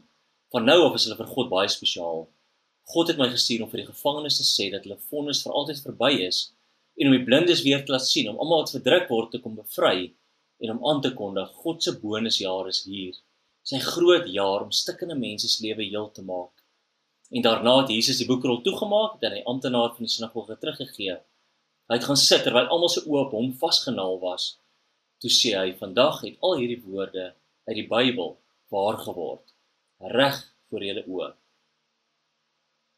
Van 0.54 0.64
nou 0.64 0.84
af 0.86 0.94
is 0.94 1.04
hulle 1.08 1.16
vir 1.18 1.30
God 1.34 1.48
baie 1.50 1.70
spesiaal. 1.72 2.20
God 2.92 3.08
het 3.10 3.16
my 3.18 3.26
gestuur 3.26 3.64
om 3.64 3.70
vir 3.72 3.80
die 3.80 3.88
gevangenes 3.88 4.36
te 4.38 4.44
sê 4.46 4.68
dat 4.70 4.84
hulle 4.86 5.00
vonnis 5.10 5.40
vir 5.42 5.54
altyd 5.58 5.80
verby 5.82 6.10
is 6.28 6.36
en 6.94 7.08
om 7.08 7.14
die 7.16 7.24
blindes 7.26 7.62
weer 7.66 7.80
te 7.82 7.90
laat 7.90 8.04
sien, 8.06 8.28
om 8.30 8.36
almal 8.38 8.60
wat 8.62 8.74
verdruk 8.76 9.08
word 9.10 9.32
te 9.32 9.40
kom 9.42 9.56
bevry 9.58 10.12
en 10.62 10.76
om 10.76 10.84
aan 10.90 11.00
te 11.02 11.10
kondig 11.20 11.48
God 11.62 11.82
se 11.82 11.96
bonusjaar 11.98 12.68
is 12.70 12.84
hier. 12.86 13.16
Sy 13.66 13.80
groot 13.82 14.28
jaar 14.30 14.62
om 14.62 14.70
stikkende 14.70 15.16
mense 15.18 15.50
se 15.50 15.64
lewe 15.64 15.88
heel 15.88 16.06
te 16.14 16.22
maak. 16.28 16.62
En 17.34 17.42
daarna 17.42 17.72
het 17.80 17.90
Jesus 17.96 18.20
die 18.22 18.28
boekrol 18.28 18.62
toegemaak 18.68 19.26
en 19.26 19.34
hy 19.34 19.42
amptenaar 19.54 19.90
van 19.96 20.06
die 20.06 20.12
sinagoge 20.12 20.54
teruggegee. 20.60 21.16
Hy 21.90 21.98
het 21.98 22.06
gaan 22.06 22.20
sit 22.26 22.46
terwyl 22.46 22.70
almal 22.70 22.94
se 22.94 23.02
oë 23.02 23.24
op 23.24 23.34
hom 23.34 23.50
vasgenaal 23.64 24.20
was. 24.22 24.52
Toe 25.18 25.34
sê 25.34 25.56
hy: 25.58 25.74
"Vandag 25.82 26.22
het 26.28 26.38
al 26.38 26.60
hierdie 26.62 26.78
woorde 26.86 27.26
uit 27.66 27.76
die 27.80 27.88
Bybel 27.90 28.36
waar 28.70 29.02
geword." 29.02 29.53
Reg 30.00 30.40
voor 30.68 30.84
julle 30.84 31.04
oë. 31.06 31.30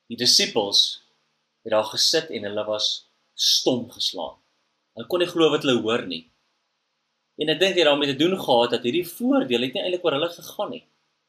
Die 0.09 0.17
disippels 0.17 1.03
het 1.67 1.75
daar 1.75 1.88
gesit 1.91 2.31
en 2.31 2.47
hulle 2.47 2.65
was 2.65 3.09
stom 3.35 3.88
geslaan. 3.91 4.38
Hulle 4.95 5.09
kon 5.11 5.21
nie 5.21 5.31
glo 5.31 5.50
wat 5.50 5.67
hulle 5.67 5.83
hoor 5.83 6.07
nie. 6.07 6.25
En 7.37 7.53
ek 7.53 7.61
dink 7.61 7.75
dit 7.76 7.85
daarmee 7.85 8.15
te 8.15 8.21
doen 8.21 8.37
gehad 8.38 8.73
dat 8.73 8.87
hierdie 8.87 9.07
voordeel 9.09 9.67
het 9.67 9.75
nie 9.75 9.83
eintlik 9.83 10.05
oor 10.07 10.17
hulle 10.17 10.31
gegaan 10.33 10.71
nie. 10.73 10.85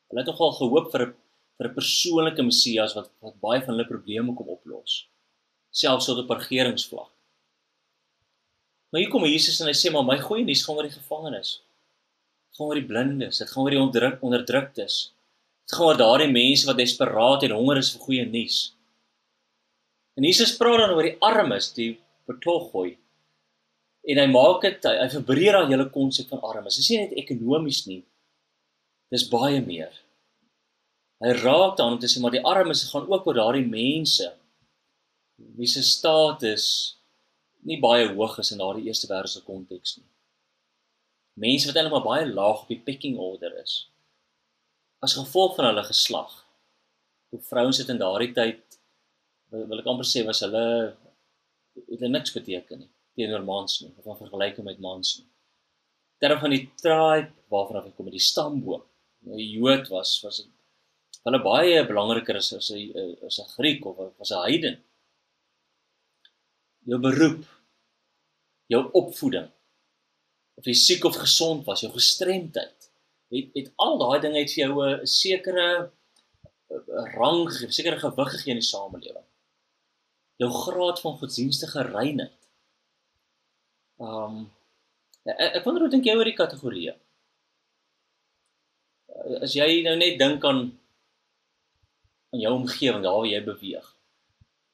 Hulle 0.08 0.24
het 0.24 0.30
nogal 0.32 0.54
gehoop 0.60 0.92
vir 0.94 1.06
'n 1.08 1.14
vir 1.58 1.68
'n 1.68 1.76
persoonlike 1.80 2.44
Messias 2.44 2.96
wat 2.96 3.10
wat 3.20 3.42
baie 3.42 3.62
van 3.66 3.74
hulle 3.76 3.92
probleme 3.94 4.36
kom 4.36 4.48
oplos. 4.48 5.08
Selfs 5.72 6.10
op 6.10 6.30
'n 6.30 6.40
regeringsvlak. 6.44 7.12
Maar 8.90 9.02
hier 9.02 9.10
kom 9.10 9.26
Jesus 9.26 9.60
en 9.60 9.68
hy 9.68 9.74
sê 9.74 9.92
maar 9.92 10.06
my 10.06 10.20
goeie 10.20 10.46
nuus 10.46 10.64
gaan 10.64 10.76
oor 10.76 10.88
die 10.88 11.00
gevangenes. 11.00 11.62
Gaan 12.56 12.68
oor 12.68 12.80
die 12.80 12.90
blindes, 12.92 13.38
dit 13.38 13.50
gaan 13.50 13.64
oor 13.64 13.76
die 13.76 13.80
onderdruk 13.80 14.22
onderdruktes. 14.22 15.12
Dit 15.68 15.76
gaan 15.76 15.90
oor 15.90 15.98
daardie 16.00 16.32
mense 16.32 16.64
wat 16.64 16.78
desperaat 16.80 17.44
en 17.44 17.58
honger 17.58 17.82
is 17.82 17.90
vir 17.92 18.04
goeie 18.06 18.26
nuus. 18.26 18.58
En 20.16 20.24
Jesus 20.24 20.56
praat 20.56 20.80
dan 20.80 20.94
oor 20.96 21.04
die 21.04 21.18
armes, 21.20 21.74
die 21.76 21.90
betoggooi. 22.30 22.94
En 24.08 24.22
hy 24.22 24.28
maak 24.32 24.64
dit 24.64 24.88
hy 24.88 25.10
verbreek 25.12 25.58
daai 25.58 25.74
hele 25.74 25.90
konsep 25.92 26.32
van 26.32 26.40
armes. 26.48 26.78
Dit 26.78 26.86
is 26.86 26.92
nie 26.94 27.02
net 27.02 27.18
ekonomies 27.20 27.82
nie. 27.90 28.00
Dis 29.12 29.28
baie 29.28 29.60
meer. 29.66 29.92
Hy 31.20 31.34
raak 31.42 31.76
dan 31.76 31.98
om 31.98 32.00
te 32.00 32.08
sê 32.08 32.24
maar 32.24 32.36
die 32.38 32.46
armes 32.48 32.86
gaan 32.88 33.12
ook 33.12 33.28
oor 33.28 33.36
daardie 33.42 33.68
mense 33.68 34.32
wie 35.60 35.68
se 35.70 35.84
status 35.84 36.64
nie 37.68 37.82
baie 37.82 38.08
hoog 38.08 38.40
is 38.40 38.54
in 38.56 38.64
daardie 38.64 38.88
eerste 38.88 39.12
wêreldse 39.12 39.44
konteks 39.44 39.98
nie. 40.00 40.08
Mense 41.44 41.68
wat 41.68 41.76
eintlik 41.76 41.98
maar 41.98 42.08
baie 42.08 42.32
laag 42.32 42.64
op 42.64 42.72
die 42.72 42.80
pecking 42.88 43.20
order 43.20 43.52
is 43.60 43.82
as 45.00 45.16
gevolg 45.18 45.56
van 45.56 45.70
hulle 45.70 45.84
geslag. 45.88 46.34
Hoe 47.30 47.42
vrouens 47.50 47.78
dit 47.78 47.90
in 47.90 48.00
daardie 48.02 48.34
tyd 48.34 48.80
wil, 49.52 49.68
wil 49.70 49.82
ek 49.82 49.90
amper 49.92 50.08
sê 50.08 50.24
was 50.28 50.44
hulle 50.46 50.66
het 51.78 52.00
hulle 52.00 52.14
niks 52.14 52.34
beteken 52.34 52.82
nie 52.82 52.92
teenoor 53.18 53.44
mans 53.46 53.80
nie 53.82 53.92
of 53.98 54.06
in 54.06 54.20
vergelyking 54.22 54.66
met 54.68 54.82
mans 54.84 55.18
nie. 55.20 55.28
Terwyl 56.22 56.42
van 56.44 56.54
die 56.54 56.64
tribe 56.82 57.34
waarvan 57.54 57.82
af 57.82 57.90
kom 57.98 58.10
die 58.14 58.22
stamboom. 58.22 58.86
Nou 59.26 59.38
die 59.38 59.50
Jood 59.58 59.90
was 59.94 60.16
was 60.24 60.44
hulle 61.26 61.42
baie 61.44 61.84
belangriker 61.86 62.38
as 62.40 62.54
as 62.58 62.72
'n 62.72 63.18
as 63.28 63.40
'n 63.40 63.54
Griek 63.58 63.86
of 63.86 64.00
as 64.22 64.32
'n 64.32 64.44
heiden. 64.46 64.78
Jou 66.88 67.00
beroep, 67.00 67.44
jou 68.70 68.84
opvoeding 68.94 69.50
of 70.58 70.66
jy 70.66 70.74
siek 70.74 71.04
of 71.06 71.16
gesond 71.16 71.66
was, 71.66 71.82
jou 71.82 71.92
gestremdheid 71.92 72.77
het 73.34 73.50
het 73.54 73.72
al 73.76 73.98
daai 74.02 74.20
dinge 74.24 74.40
het 74.40 74.54
vir 74.54 74.64
jou 74.64 74.74
'n 74.86 75.06
sekere 75.06 75.92
rang, 77.16 77.48
'n 77.48 77.72
sekere 77.72 78.00
gewig 78.00 78.32
gegee 78.32 78.54
in 78.54 78.62
die 78.62 78.68
samelewing. 78.68 79.28
Jou 80.38 80.52
graad 80.52 81.00
van 81.00 81.18
godsdienstige 81.18 81.82
reinheid. 81.82 82.40
Um 84.00 84.52
ek, 85.26 85.64
wonder 85.66 85.82
hoe 85.82 85.92
dink 85.92 86.06
jy 86.06 86.16
oor 86.16 86.30
die 86.30 86.38
kategorieë? 86.38 86.96
As 89.42 89.54
jy 89.54 89.82
nou 89.84 89.96
net 89.98 90.20
dink 90.20 90.46
aan 90.46 90.80
aan 92.32 92.40
jou 92.40 92.54
omgewing, 92.54 93.04
daar 93.04 93.16
waar 93.16 93.26
jy 93.26 93.44
beweeg. 93.44 93.94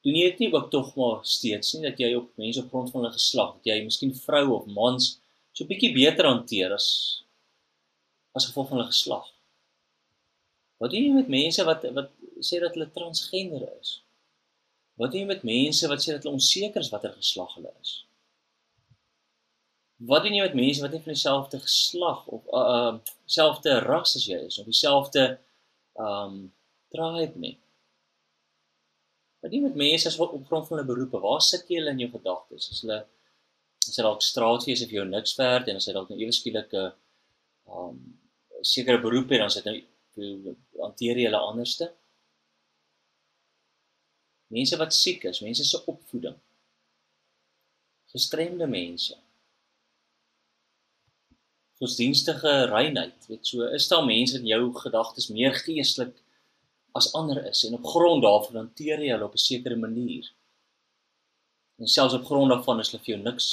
Doen 0.04 0.16
jy 0.18 0.30
dit 0.30 0.38
nie 0.38 0.52
ook 0.52 0.70
tog 0.70 0.96
maar 0.96 1.20
steeds 1.24 1.74
nie 1.74 1.88
dat 1.88 1.98
jy 1.98 2.14
op 2.14 2.32
mense 2.36 2.60
op 2.60 2.68
grond 2.68 2.90
van 2.90 3.00
hulle 3.00 3.12
geslag, 3.14 3.54
dat 3.54 3.64
jy 3.64 3.84
miskien 3.84 4.14
vroue 4.14 4.56
of 4.58 4.66
mans 4.66 5.20
so 5.52 5.64
'n 5.64 5.68
bietjie 5.68 5.94
beter 5.94 6.26
hanteer 6.26 6.74
as 6.74 7.23
as 8.34 8.46
gevolg 8.50 8.68
van 8.68 8.78
hulle 8.78 8.90
geslag. 8.90 9.28
Wat 10.82 10.90
doen 10.90 11.06
jy 11.06 11.12
met 11.14 11.30
mense 11.32 11.64
wat 11.64 11.84
wat 11.96 12.10
sê 12.44 12.58
dat 12.62 12.74
hulle 12.74 12.90
transgender 12.92 13.62
is? 13.78 14.00
Wat 15.00 15.12
doen 15.12 15.24
jy 15.24 15.28
met 15.30 15.46
mense 15.46 15.88
wat 15.90 16.02
sê 16.02 16.14
dat 16.14 16.26
hulle 16.26 16.38
onseker 16.38 16.82
is 16.82 16.90
watter 16.92 17.14
geslag 17.14 17.54
hulle 17.58 17.70
is? 17.80 17.92
Wat 20.10 20.26
doen 20.26 20.34
jy 20.34 20.42
met 20.42 20.56
mense 20.58 20.82
wat 20.82 20.92
nie 20.92 21.02
van 21.04 21.14
dieselfde 21.14 21.60
geslag 21.62 22.26
of 22.36 22.48
uh 22.60 22.64
uh 22.78 22.94
selfde 23.36 23.78
ras 23.86 24.16
as 24.18 24.26
jy 24.28 24.40
is 24.48 24.58
of 24.58 24.66
dieselfde 24.68 25.24
um 26.06 26.40
tribe 26.94 27.38
nie? 27.38 27.54
Wat 29.40 29.52
doen 29.52 29.60
jy 29.60 29.68
met 29.68 29.80
mense 29.84 30.10
as 30.10 30.18
wat 30.18 30.34
op 30.34 30.50
grond 30.50 30.66
van 30.66 30.78
hulle 30.78 30.90
beroepe, 30.90 31.22
waar 31.22 31.42
sit 31.42 31.70
jy 31.70 31.78
hulle 31.78 31.94
in 31.94 32.02
jou 32.02 32.10
gedagtes? 32.18 32.68
As 32.74 32.82
hulle 32.82 33.00
as 33.84 33.94
hulle 33.94 34.08
dalk 34.10 34.26
straatfees 34.26 34.82
of 34.82 34.92
jou 34.92 35.06
niks 35.06 35.38
werd 35.38 35.70
en 35.70 35.78
as 35.78 35.86
hy 35.86 35.94
dalk 35.94 36.10
nou 36.10 36.18
ewe 36.18 36.34
skielik 36.34 36.74
'n 36.74 36.92
um 37.78 37.98
sekere 38.64 39.00
beroep 39.00 39.32
het, 39.32 39.42
dan 39.42 39.50
sit 39.50 39.66
nou 39.68 40.54
hanteer 40.80 41.18
hulle 41.24 41.40
anderste. 41.40 41.90
Mense 44.54 44.78
wat 44.78 44.94
siek 44.94 45.24
is, 45.30 45.42
mense 45.42 45.64
se 45.66 45.80
opvoeding. 45.90 46.36
Gestremde 48.14 48.66
mense. 48.70 49.16
Godsdienstige 51.80 52.52
reinheid, 52.70 53.26
weet 53.26 53.46
so, 53.46 53.66
is 53.74 53.88
daar 53.90 54.06
mense 54.06 54.38
in 54.38 54.46
jou 54.46 54.62
gedagtes 54.78 55.28
meer 55.34 55.56
geestelik 55.58 56.14
as 56.94 57.10
ander 57.18 57.40
is 57.48 57.64
en 57.66 57.74
op 57.74 57.86
grond 57.90 58.22
daarvan 58.22 58.60
hanteer 58.62 59.02
jy 59.02 59.10
hulle 59.10 59.26
op 59.26 59.34
'n 59.34 59.46
sekere 59.50 59.76
manier. 59.76 60.30
En 61.82 61.90
selfs 61.90 62.14
op 62.14 62.24
grond 62.24 62.54
daarvan 62.54 62.80
is 62.80 62.92
hulle 62.92 63.02
vir 63.02 63.14
jou 63.16 63.22
niks 63.22 63.48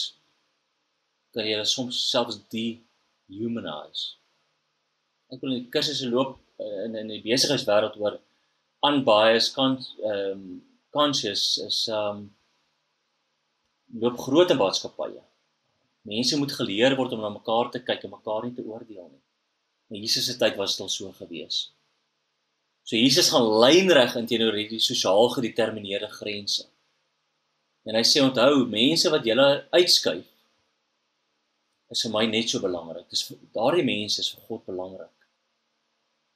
kan 1.34 1.46
jy 1.48 1.56
hulle 1.56 1.66
soms 1.66 1.98
selfs 2.10 2.38
dehumanize 2.54 4.21
ek 5.32 5.42
wil 5.42 5.56
die 5.56 5.70
kursusse 5.74 6.10
loop 6.12 6.36
uh, 6.60 6.84
in 6.86 6.98
in 7.04 7.12
die 7.14 7.24
besigheidswêreld 7.26 7.98
oor 8.02 8.20
unbiased 8.88 9.56
con 9.56 9.80
ehm 9.80 10.32
um, 10.32 10.62
conscious 10.92 11.58
is 11.66 11.88
um 11.88 12.24
loop 14.02 14.18
groot 14.20 14.50
in 14.52 14.60
maatskappye. 14.60 15.22
Mense 16.08 16.38
moet 16.38 16.52
geleer 16.52 16.96
word 16.98 17.14
om 17.16 17.22
na 17.24 17.30
mekaar 17.32 17.70
te 17.72 17.80
kyk 17.88 18.08
en 18.08 18.16
mekaar 18.16 18.48
nie 18.48 18.56
te 18.58 18.66
oordeel 18.66 19.08
nie. 19.08 19.22
In 19.92 20.04
Jesus 20.04 20.26
se 20.28 20.36
tyd 20.40 20.58
was 20.60 20.76
dit 20.76 20.84
al 20.84 20.92
so 20.92 21.12
gewees. 21.20 21.62
So 22.84 22.98
Jesus 22.98 23.30
gaan 23.32 23.48
lynreg 23.64 24.16
in 24.20 24.28
teenoor 24.28 24.58
hierdie 24.58 24.82
sosiaal 24.84 25.30
gedetermineerde 25.36 26.10
grense. 26.16 26.66
En 27.88 27.96
hy 27.98 28.04
sê 28.06 28.22
onthou, 28.24 28.66
mense 28.70 29.10
wat 29.14 29.26
julle 29.26 29.48
uitskuif 29.72 30.28
is 31.92 32.04
vir 32.06 32.14
my 32.14 32.26
net 32.30 32.50
so 32.50 32.62
belangrik. 32.64 33.08
Dis 33.12 33.26
daardie 33.56 33.86
mense 33.86 34.24
is 34.24 34.32
vir 34.34 34.48
God 34.48 34.66
belangrik. 34.70 35.21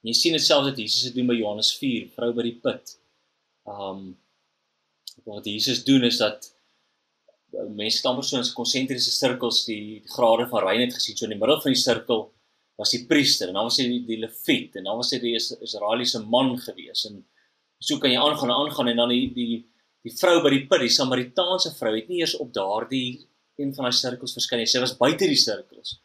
Jy 0.04 0.14
sien 0.14 0.36
dit 0.36 0.44
selfs 0.44 0.68
dat 0.68 0.78
Jesus 0.78 1.08
dit 1.08 1.16
doen 1.16 1.30
by 1.30 1.38
Johannes 1.38 1.72
4, 1.78 2.10
vrou 2.16 2.32
by 2.36 2.44
die 2.46 2.58
put. 2.62 2.96
Um 3.64 4.14
wat 5.26 5.46
Jesus 5.48 5.80
doen 5.82 6.04
is 6.06 6.18
dat 6.20 6.44
mense 7.74 7.98
staan 7.98 8.18
persoons 8.18 8.52
konsentriese 8.54 9.10
sirkels 9.10 9.62
die, 9.66 10.02
die 10.04 10.12
grade 10.12 10.44
van 10.50 10.62
reinheid 10.66 10.92
gesien 10.94 11.16
so 11.16 11.24
in 11.26 11.32
die 11.32 11.38
middel 11.40 11.56
van 11.62 11.72
die 11.72 11.80
sirkel 11.80 12.26
was 12.78 12.92
die 12.92 13.00
priester 13.08 13.48
en 13.48 13.56
dan 13.56 13.66
was 13.66 13.78
hy 13.80 13.86
die, 13.88 14.02
die 14.06 14.18
leviet 14.20 14.76
en 14.76 14.86
dan 14.86 15.00
was 15.00 15.14
hy 15.16 15.18
die 15.22 15.32
Israeliese 15.34 16.20
man 16.28 16.52
gewees 16.60 17.06
en 17.08 17.22
so 17.80 17.98
kan 18.02 18.12
jy 18.12 18.20
aangaan 18.20 18.52
en 18.52 18.60
aangaan 18.60 18.92
en 18.92 19.00
dan 19.02 19.14
die 19.14 19.30
die 19.34 19.56
die 20.06 20.14
vrou 20.14 20.38
by 20.44 20.52
die 20.52 20.64
put, 20.70 20.84
die 20.84 20.92
Samaritaanse 20.92 21.72
vrou 21.74 21.90
het 21.96 22.10
nie 22.10 22.20
eers 22.20 22.36
op 22.38 22.52
daardie 22.54 23.24
een 23.58 23.72
van 23.74 23.88
daai 23.88 23.96
sirkels 23.96 24.36
verskyn 24.36 24.60
nie. 24.62 24.68
Sy 24.70 24.82
was 24.82 24.94
buite 25.00 25.26
die 25.26 25.38
sirkels. 25.40 25.96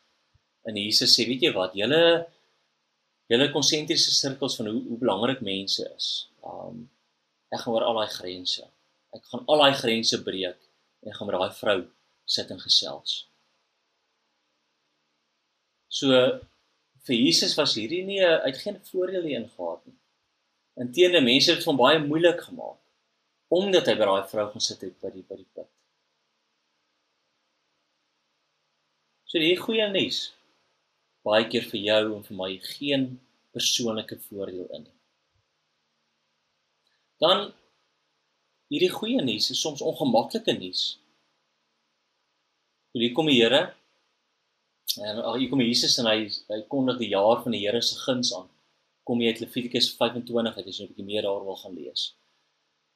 En 0.66 0.78
Jesus 0.78 1.14
sê, 1.14 1.28
weet 1.30 1.46
jy 1.46 1.52
wat, 1.54 1.76
julle 1.78 2.00
julle 3.32 3.48
konsentriese 3.54 4.12
sirkels 4.12 4.58
van 4.60 4.68
hoe 4.72 4.82
hoe 4.90 5.00
belangrik 5.00 5.42
mense 5.46 5.88
is. 5.96 6.12
Um 6.44 6.86
ek 7.52 7.64
gaan 7.64 7.76
oor 7.76 7.88
al 7.88 8.00
daai 8.02 8.12
grense. 8.12 8.68
Ek 9.16 9.26
gaan 9.32 9.44
al 9.48 9.64
daai 9.64 9.76
grense 9.80 10.20
breek 10.24 10.60
en 11.02 11.12
ek 11.12 11.18
gaan 11.18 11.30
met 11.30 11.40
daai 11.40 11.60
vrou 11.60 11.80
sit 12.36 12.52
en 12.54 12.60
gesels. 12.64 13.18
So 15.92 16.12
vir 17.08 17.18
Jesus 17.18 17.56
was 17.60 17.76
hierdie 17.76 18.04
nie 18.08 18.22
uit 18.24 18.58
geen 18.64 18.80
voordeel 18.92 19.26
hier 19.28 19.42
ingehaat 19.42 19.84
nie. 19.88 19.98
Inteendeel 20.84 21.26
mense 21.26 21.52
het 21.52 21.60
dit 21.60 21.68
van 21.68 21.80
baie 21.80 22.00
moeilik 22.04 22.44
gemaak 22.50 22.80
omdat 23.52 23.90
hy 23.90 23.98
by 24.00 24.08
daai 24.08 24.28
vrou 24.32 24.46
gaan 24.52 24.64
sit 24.64 24.84
het 24.86 24.96
by 25.04 25.10
die 25.12 25.26
by 25.28 25.36
die 25.36 25.50
put. 25.56 25.68
So 29.28 29.40
die 29.40 29.56
goeie 29.60 29.88
nuus 29.92 30.30
baie 31.28 31.48
keer 31.50 31.68
vir 31.72 31.82
jou 31.82 32.04
en 32.16 32.24
vir 32.28 32.38
my 32.38 32.52
geen 32.76 33.06
persoonlike 33.56 34.18
voordeel 34.30 34.68
in 34.78 34.88
nie. 34.88 34.98
Dan 37.22 37.52
hierdie 38.72 38.90
goeie 38.90 39.22
nuus 39.22 39.52
is 39.54 39.62
soms 39.62 39.84
ongemaklike 39.86 40.56
nuus. 40.58 40.98
Hier 42.96 43.14
kom 43.16 43.30
die 43.30 43.40
Here 43.40 43.70
En 45.00 45.22
ag 45.24 45.38
hier 45.40 45.50
kom 45.52 45.62
Jesus 45.64 45.98
en 46.02 46.08
hy 46.10 46.26
hy 46.52 46.62
kondig 46.72 46.98
die 47.00 47.12
jaar 47.14 47.44
van 47.44 47.56
die 47.56 47.62
Here 47.64 47.82
se 47.86 47.96
guns 48.02 48.34
aan. 48.36 48.50
Kom 49.08 49.22
jy 49.22 49.32
uit 49.32 49.44
Levitikus 49.44 49.92
25 50.00 50.58
uit 50.58 50.68
as 50.68 50.80
jy 50.80 50.86
'n 50.86 50.92
bietjie 50.92 51.08
meer 51.08 51.24
daar 51.28 51.46
wil 51.46 51.60
gaan 51.62 51.76
lees. 51.76 52.12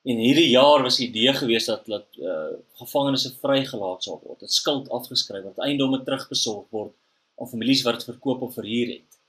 En 0.05 0.19
hierdie 0.21 0.49
jaar 0.51 0.83
was 0.83 0.97
die 0.97 1.07
idee 1.07 1.33
gewees 1.33 1.65
dat 1.65 1.85
dat 1.85 2.07
uh, 2.17 2.51
gevangenes 2.81 3.25
vrygelaat 3.41 4.03
sal 4.03 4.19
word, 4.23 4.39
dat 4.39 4.51
skuld 4.51 4.89
afgeskryf 4.89 5.43
word, 5.43 5.57
eiendomme 5.65 6.03
terugbesorg 6.03 6.67
word 6.69 6.93
aan 7.35 7.51
families 7.51 7.83
wat 7.83 7.99
dit 7.99 8.09
verkoop 8.11 8.41
of 8.41 8.53
verhuur 8.53 8.93
het. 8.93 9.19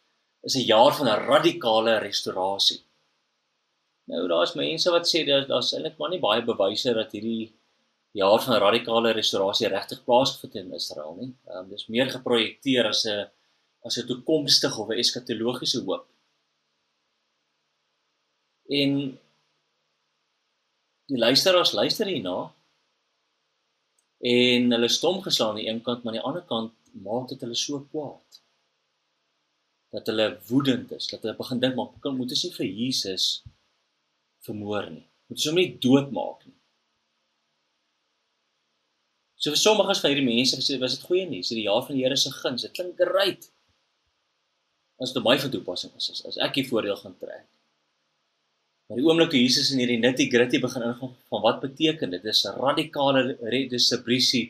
Is 0.43 0.57
'n 0.57 0.71
jaar 0.73 0.95
van 0.95 1.09
'n 1.09 1.27
radikale 1.33 1.99
restaurasie. 1.99 2.81
Nou 4.05 4.29
daar's 4.29 4.55
mense 4.55 4.91
wat 4.91 5.07
sê 5.11 5.25
daar's 5.27 5.73
eintlik 5.75 5.99
maar 5.99 6.11
nie 6.11 6.21
baie 6.21 6.43
bewyse 6.43 6.95
dat 6.95 7.13
hierdie 7.13 7.53
jaar 8.17 8.43
van 8.43 8.61
radikale 8.63 9.13
restaurasie 9.13 9.69
regtig 9.69 10.05
plaasgevind 10.05 10.55
in 10.55 10.75
Israel 10.75 11.15
nie. 11.21 11.33
Ehm 11.49 11.59
um, 11.59 11.69
dis 11.71 11.87
meer 11.87 12.11
geprojekteer 12.11 12.87
as 12.87 13.05
'n 13.07 13.27
as 13.87 13.99
'n 13.99 14.07
toekomstige 14.07 14.81
of 14.81 14.89
'n 14.89 14.99
eskatologiese 15.03 15.83
hoop. 15.87 16.07
En 18.69 19.19
die 21.07 21.19
luisteraars 21.19 21.73
luister 21.73 22.07
hierna 22.07 22.53
en 24.27 24.73
hulle 24.75 24.89
stom 24.91 25.21
geslaan 25.25 25.55
aan 25.55 25.61
die 25.61 25.69
een 25.69 25.83
kant, 25.87 26.03
maar 26.03 26.15
aan 26.15 26.19
die 26.19 26.27
ander 26.31 26.45
kant 26.51 26.75
maak 27.07 27.29
dit 27.31 27.43
hulle 27.45 27.59
so 27.59 27.81
kwaad. 27.93 28.41
Dat 29.95 30.09
hulle 30.11 30.29
woedend 30.49 30.93
is, 30.97 31.07
dat 31.13 31.23
hulle 31.23 31.37
begin 31.39 31.63
dink 31.63 31.77
maar 31.77 31.93
kan 32.05 32.17
moet 32.17 32.35
ons 32.35 32.45
nie 32.47 32.55
vir 32.57 32.67
Jesus 32.67 33.27
vermoor 34.47 34.91
nie. 34.91 35.07
Moet 35.27 35.41
ons 35.41 35.49
hom 35.51 35.61
nie 35.61 35.73
doodmaak 35.83 36.47
nie. 36.47 36.55
So 39.37 39.53
vir 39.53 39.61
sommiges 39.61 40.01
van 40.03 40.11
hierdie 40.11 40.27
mense 40.27 40.59
gesê 40.59 40.79
was 40.83 40.97
dit 40.97 41.07
goeie 41.07 41.27
nuus, 41.29 41.51
hierdie 41.53 41.69
jaar 41.69 41.85
van 41.87 41.99
die 41.99 42.07
Here 42.07 42.17
se 42.19 42.33
guns. 42.35 42.65
Dit 42.65 42.75
klink 42.79 42.99
great. 42.99 43.51
As 45.03 45.13
dit 45.13 45.23
my 45.23 45.37
vir 45.39 45.53
toepassing 45.53 45.93
is, 46.01 46.23
as 46.27 46.39
ek 46.43 46.57
hier 46.59 46.71
voordeel 46.71 46.97
gaan 47.03 47.19
trek. 47.21 47.45
Maar 48.87 49.01
die 49.01 49.07
oomblik 49.07 49.33
toe 49.33 49.41
Jesus 49.41 49.73
in 49.75 49.81
hierdie 49.83 49.99
nitty-gritty 49.99 50.61
begin 50.63 50.85
ingaan 50.87 51.15
van 51.31 51.43
wat 51.43 51.63
beteken 51.63 52.13
dit? 52.15 52.23
Dis 52.23 52.45
radikale 52.55 53.33
redistribusie 53.41 54.45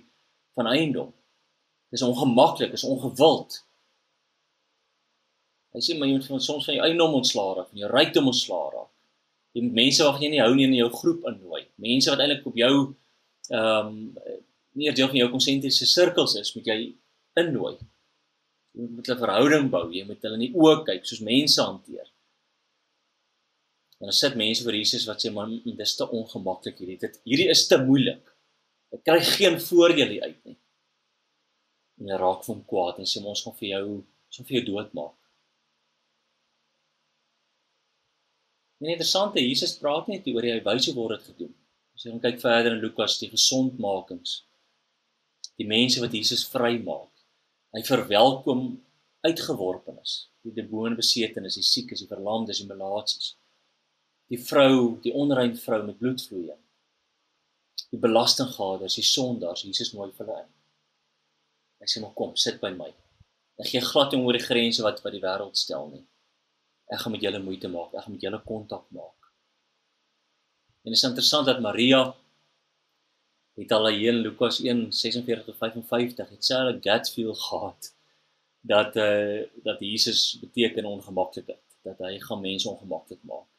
van 0.58 0.68
eiendom. 0.68 1.14
Dis 1.92 2.04
ongemaklik, 2.04 2.74
is 2.76 2.84
ongewild. 2.84 3.62
Hy 5.76 5.82
sê 5.84 5.96
maar 5.96 6.08
jy 6.08 6.18
moet 6.18 6.28
van 6.28 6.42
soms 6.42 6.68
van 6.68 6.76
jou 6.76 6.84
eiendom 6.84 7.16
ontslaa 7.18 7.54
raak, 7.56 7.70
van 7.72 7.80
jou 7.82 7.88
rykdom 7.92 8.28
ontslaa 8.32 8.68
raak. 8.72 8.92
Jy 9.56 9.64
moet 9.64 9.76
mense 9.76 10.04
wat 10.04 10.20
jy 10.20 10.30
nie 10.32 10.42
hou 10.42 10.52
nie 10.56 10.66
in 10.68 10.76
jou 10.76 10.88
groep 10.92 11.24
innooi. 11.30 11.62
Mense 11.80 12.12
wat 12.12 12.22
eintlik 12.24 12.48
op 12.48 12.60
jou 12.60 12.74
ehm 13.52 13.92
um, 13.92 13.98
nie 14.76 14.92
deel 14.92 15.08
van 15.08 15.16
jou 15.16 15.28
konsentriese 15.32 15.86
sirkels 15.88 16.34
is, 16.36 16.50
moet 16.52 16.66
jy 16.68 16.76
innooi. 17.40 17.76
Jy 18.76 18.82
moet 18.82 18.98
met 18.98 19.06
hulle 19.08 19.22
verhouding 19.22 19.70
bou, 19.72 19.86
jy 19.92 20.02
moet 20.04 20.20
hulle 20.26 20.36
in 20.36 20.44
die 20.44 20.52
oë 20.52 20.82
kyk 20.88 21.08
soos 21.08 21.22
mense 21.24 21.62
hanteer. 21.62 22.10
En 24.00 24.10
dan 24.10 24.16
sit 24.16 24.36
mense 24.36 24.64
vir 24.66 24.78
Jesus 24.78 25.06
wat 25.08 25.22
sê 25.24 25.32
man, 25.32 25.54
dis 25.64 25.96
te 25.96 26.06
ongemaklik 26.18 26.80
hierdie. 26.82 26.98
Dit 27.00 27.20
hierdie 27.24 27.48
is 27.52 27.64
te 27.70 27.78
moeilik. 27.80 28.32
Ek 28.92 29.04
kry 29.08 29.20
geen 29.24 29.60
voordeel 29.62 30.16
uit 30.22 30.40
nie. 30.48 30.56
En 32.00 32.10
hy 32.12 32.18
raak 32.20 32.42
van 32.44 32.64
kwaad 32.68 33.00
en 33.00 33.08
sê 33.08 33.22
ons 33.24 33.44
gaan 33.44 33.56
vir 33.60 33.70
jou, 33.70 33.84
ons 34.28 34.40
gaan 34.40 34.48
vir 34.48 34.58
jou 34.58 34.64
doodmaak. 34.72 35.14
En 38.84 38.92
interessant, 38.92 39.38
Jesus 39.40 39.78
praat 39.80 40.10
net 40.12 40.26
oor 40.28 40.44
hy 40.44 40.58
wys 40.66 40.90
hoe 40.90 40.96
word 40.98 41.16
dit 41.16 41.30
gedoen. 41.30 41.54
As 41.96 42.04
jy 42.04 42.12
gaan 42.12 42.24
kyk 42.26 42.42
verder 42.42 42.76
in 42.76 42.82
Lukas 42.84 43.16
die 43.22 43.32
gesondmakings 43.32 44.42
die 45.56 45.68
mense 45.68 46.02
wat 46.02 46.14
Jesus 46.14 46.44
vrymaak. 46.52 47.12
Hy 47.76 47.82
verwelkom 47.84 48.68
uitgeworpenes, 49.26 50.16
die 50.44 50.54
demone 50.54 50.96
besetenes, 50.98 51.56
die 51.58 51.66
siekes, 51.66 52.02
die 52.04 52.10
verlamdes, 52.10 52.60
die 52.60 52.68
melaatsies. 52.68 53.34
Die 54.32 54.40
vrou, 54.42 54.98
die 55.04 55.14
onrein 55.14 55.54
vrou 55.56 55.82
met 55.86 55.98
bloedvloeie. 55.98 56.56
Die 57.92 58.00
belastinggaders, 58.02 58.98
die 58.98 59.06
sondaars, 59.06 59.62
Jesus 59.62 59.92
nooi 59.94 60.10
hulle 60.18 60.38
in. 60.42 60.52
Hy 61.80 61.88
sê 61.90 62.02
maar 62.02 62.14
kom, 62.18 62.34
sit 62.40 62.58
by 62.62 62.72
my. 62.74 62.90
Ek 63.62 63.70
gee 63.70 63.84
glad 63.84 64.12
nie 64.12 64.20
oor 64.24 64.36
die 64.36 64.44
grense 64.44 64.84
wat 64.84 65.02
wat 65.04 65.14
die 65.14 65.22
wêreld 65.22 65.56
stel 65.60 65.88
nie. 65.92 66.04
Ek 66.92 67.02
gaan 67.02 67.14
met 67.14 67.24
julle 67.24 67.40
moeite 67.42 67.70
maak, 67.72 67.94
ek 67.94 68.04
gaan 68.04 68.16
met 68.16 68.26
julle 68.26 68.40
kontak 68.46 68.86
maak. 68.94 69.30
En 70.84 70.94
dit 70.94 70.98
is 70.98 71.08
interessant 71.08 71.48
dat 71.48 71.62
Maria 71.62 72.02
het 73.56 73.72
al 73.72 73.88
in 73.88 74.20
Lukas 74.20 74.60
1:46 74.60 75.44
tot 75.46 75.56
55 75.56 76.28
het 76.34 76.44
sy 76.44 76.54
al 76.54 76.72
'n 76.72 76.82
gut 76.84 77.10
feel 77.14 77.34
gehad 77.34 77.92
dat 78.60 78.96
eh 78.96 79.02
uh, 79.06 79.48
dat 79.64 79.80
Jesus 79.80 80.38
beteken 80.40 80.84
ongemaklikheid, 80.84 81.66
dat 81.82 81.98
hy 81.98 82.18
gaan 82.20 82.40
mense 82.40 82.68
ongemaklik 82.68 83.22
maak. 83.22 83.55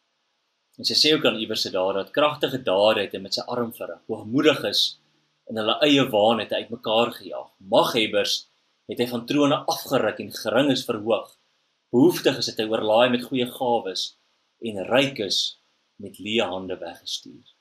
En 0.77 0.85
sy 0.85 0.93
sê 0.97 1.13
ook 1.15 1.25
aan 1.25 1.39
iewers 1.41 1.63
se 1.65 1.71
daar 1.73 1.95
dat 1.97 2.13
kragtige 2.13 2.59
dade 2.63 3.01
het 3.01 3.15
hy 3.17 3.21
met 3.23 3.33
sy 3.33 3.45
arm 3.49 3.71
verrig, 3.73 4.03
hoogmoedig 4.09 4.61
is 4.69 4.83
in 5.49 5.57
hulle 5.57 5.77
eie 5.85 6.03
waan 6.11 6.41
het 6.43 6.53
hy 6.53 6.65
uitmekaar 6.65 7.13
gejaag. 7.15 7.49
Maghebbers 7.71 8.35
het 8.91 9.01
hy 9.01 9.07
van 9.09 9.25
trone 9.29 9.57
afgeruk 9.73 10.19
en 10.23 10.33
gering 10.35 10.71
is 10.73 10.85
verhoog. 10.87 11.31
Behoeftiges 11.95 12.51
het 12.51 12.59
hy 12.61 12.67
oorlaai 12.69 13.09
met 13.13 13.25
goeie 13.25 13.47
gawes 13.49 14.11
en 14.67 14.83
rykes 14.91 15.39
met 16.03 16.19
leë 16.21 16.45
hande 16.51 16.77
weggestuur. 16.77 17.53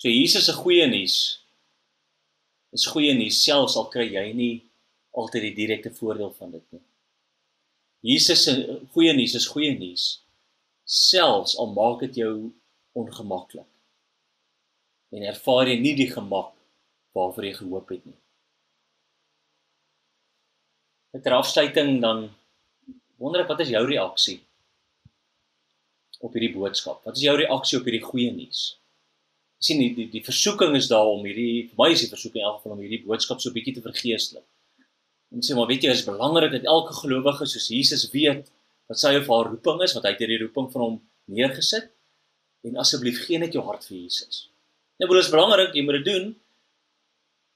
So 0.00 0.08
Jesus 0.08 0.46
se 0.48 0.56
goeie 0.56 0.86
nuus 0.88 1.18
is 2.72 2.86
goeie 2.86 3.12
nuus 3.18 3.40
selfs 3.42 3.76
al 3.76 3.90
kry 3.92 4.06
jy 4.06 4.30
nie 4.32 4.54
altyd 5.18 5.48
die 5.48 5.56
direkte 5.58 5.90
voordeel 5.92 6.30
van 6.38 6.54
dit 6.54 6.64
nie. 6.72 6.84
Jesus 8.14 8.46
se 8.46 8.54
goeie 8.94 9.12
nuus 9.12 9.34
is 9.36 9.48
goeie 9.50 9.74
nuus 9.76 10.22
selfs 10.90 11.56
al 11.60 11.70
maak 11.74 12.02
dit 12.06 12.20
jou 12.22 12.34
ongemaklik. 12.98 13.68
En 15.14 15.26
ervaar 15.30 15.70
jy 15.70 15.78
nie 15.78 15.94
die 15.98 16.10
gemak 16.10 16.52
waarvoor 17.14 17.46
jy 17.46 17.54
gehoop 17.58 17.94
het 17.94 18.04
nie. 18.06 18.18
Met 21.14 21.26
afsluiting 21.34 21.96
dan 22.02 22.28
wonder 23.18 23.42
ek 23.42 23.50
wat 23.50 23.62
is 23.64 23.72
jou 23.74 23.82
reaksie 23.86 24.38
op 26.20 26.34
hierdie 26.34 26.54
boodskap? 26.54 27.02
Wat 27.06 27.18
is 27.18 27.26
jou 27.26 27.34
reaksie 27.38 27.78
op 27.80 27.88
hierdie 27.88 28.06
goeie 28.06 28.30
nuus? 28.34 28.68
sien 29.60 29.80
die 29.82 29.90
die, 29.92 30.06
die 30.08 30.22
versoeking 30.24 30.72
is 30.78 30.88
daar 30.88 31.08
om 31.10 31.26
hierdie 31.28 31.68
vir 31.68 31.80
my 31.82 31.90
is 31.92 32.04
die 32.04 32.12
versoeking 32.12 32.40
in 32.40 32.48
elk 32.48 32.62
geval 32.62 32.78
om 32.78 32.80
hierdie 32.84 33.02
boodskap 33.04 33.42
so 33.42 33.52
bietjie 33.52 33.74
te 33.76 33.84
vergeestelik. 33.84 34.46
En 35.30 35.44
sê 35.44 35.54
maar 35.56 35.68
weet 35.68 35.84
jy 35.84 35.92
is 35.92 36.06
belangrik 36.06 36.54
dat 36.54 36.68
elke 36.74 36.96
gelowige 36.96 37.46
soos 37.46 37.68
Jesus 37.70 38.06
weet 38.14 38.48
wat 38.90 38.98
sy 38.98 39.14
of 39.20 39.28
haar 39.30 39.52
roeping 39.52 39.80
is, 39.86 39.94
wat 39.94 40.06
hy 40.06 40.14
het 40.16 40.22
hierdie 40.24 40.40
roeping 40.42 40.68
van 40.72 40.82
hom 40.82 41.00
neergesit 41.30 41.90
en 42.66 42.78
asseblief 42.82 43.22
gee 43.24 43.38
net 43.40 43.54
jou 43.54 43.62
hart 43.64 43.86
vir 43.86 44.00
Jesus. 44.02 44.48
Nou, 45.00 45.08
bo 45.08 45.20
is 45.20 45.30
belangrik 45.32 45.76
jy 45.76 45.84
moet 45.86 46.00
dit 46.00 46.08
doen. 46.10 46.30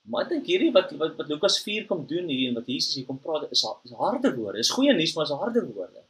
Maar 0.08 0.26
ek 0.26 0.34
dink 0.34 0.48
hierdie 0.48 0.70
wat 0.72 0.92
wat 1.00 1.16
wat 1.18 1.32
Lukas 1.32 1.58
4 1.64 1.88
kom 1.88 2.04
doen 2.08 2.28
hier 2.30 2.50
en 2.50 2.58
wat 2.60 2.68
Jesus 2.70 2.96
hier 2.96 3.08
kom 3.08 3.18
praat 3.20 3.50
is 3.50 3.64
is 3.64 3.96
harde 3.98 4.30
woorde. 4.36 4.60
Is 4.60 4.72
goeie 4.72 4.94
nuus 4.96 5.14
maar 5.16 5.28
is 5.28 5.34
harde 5.34 5.64
woorde. 5.64 6.04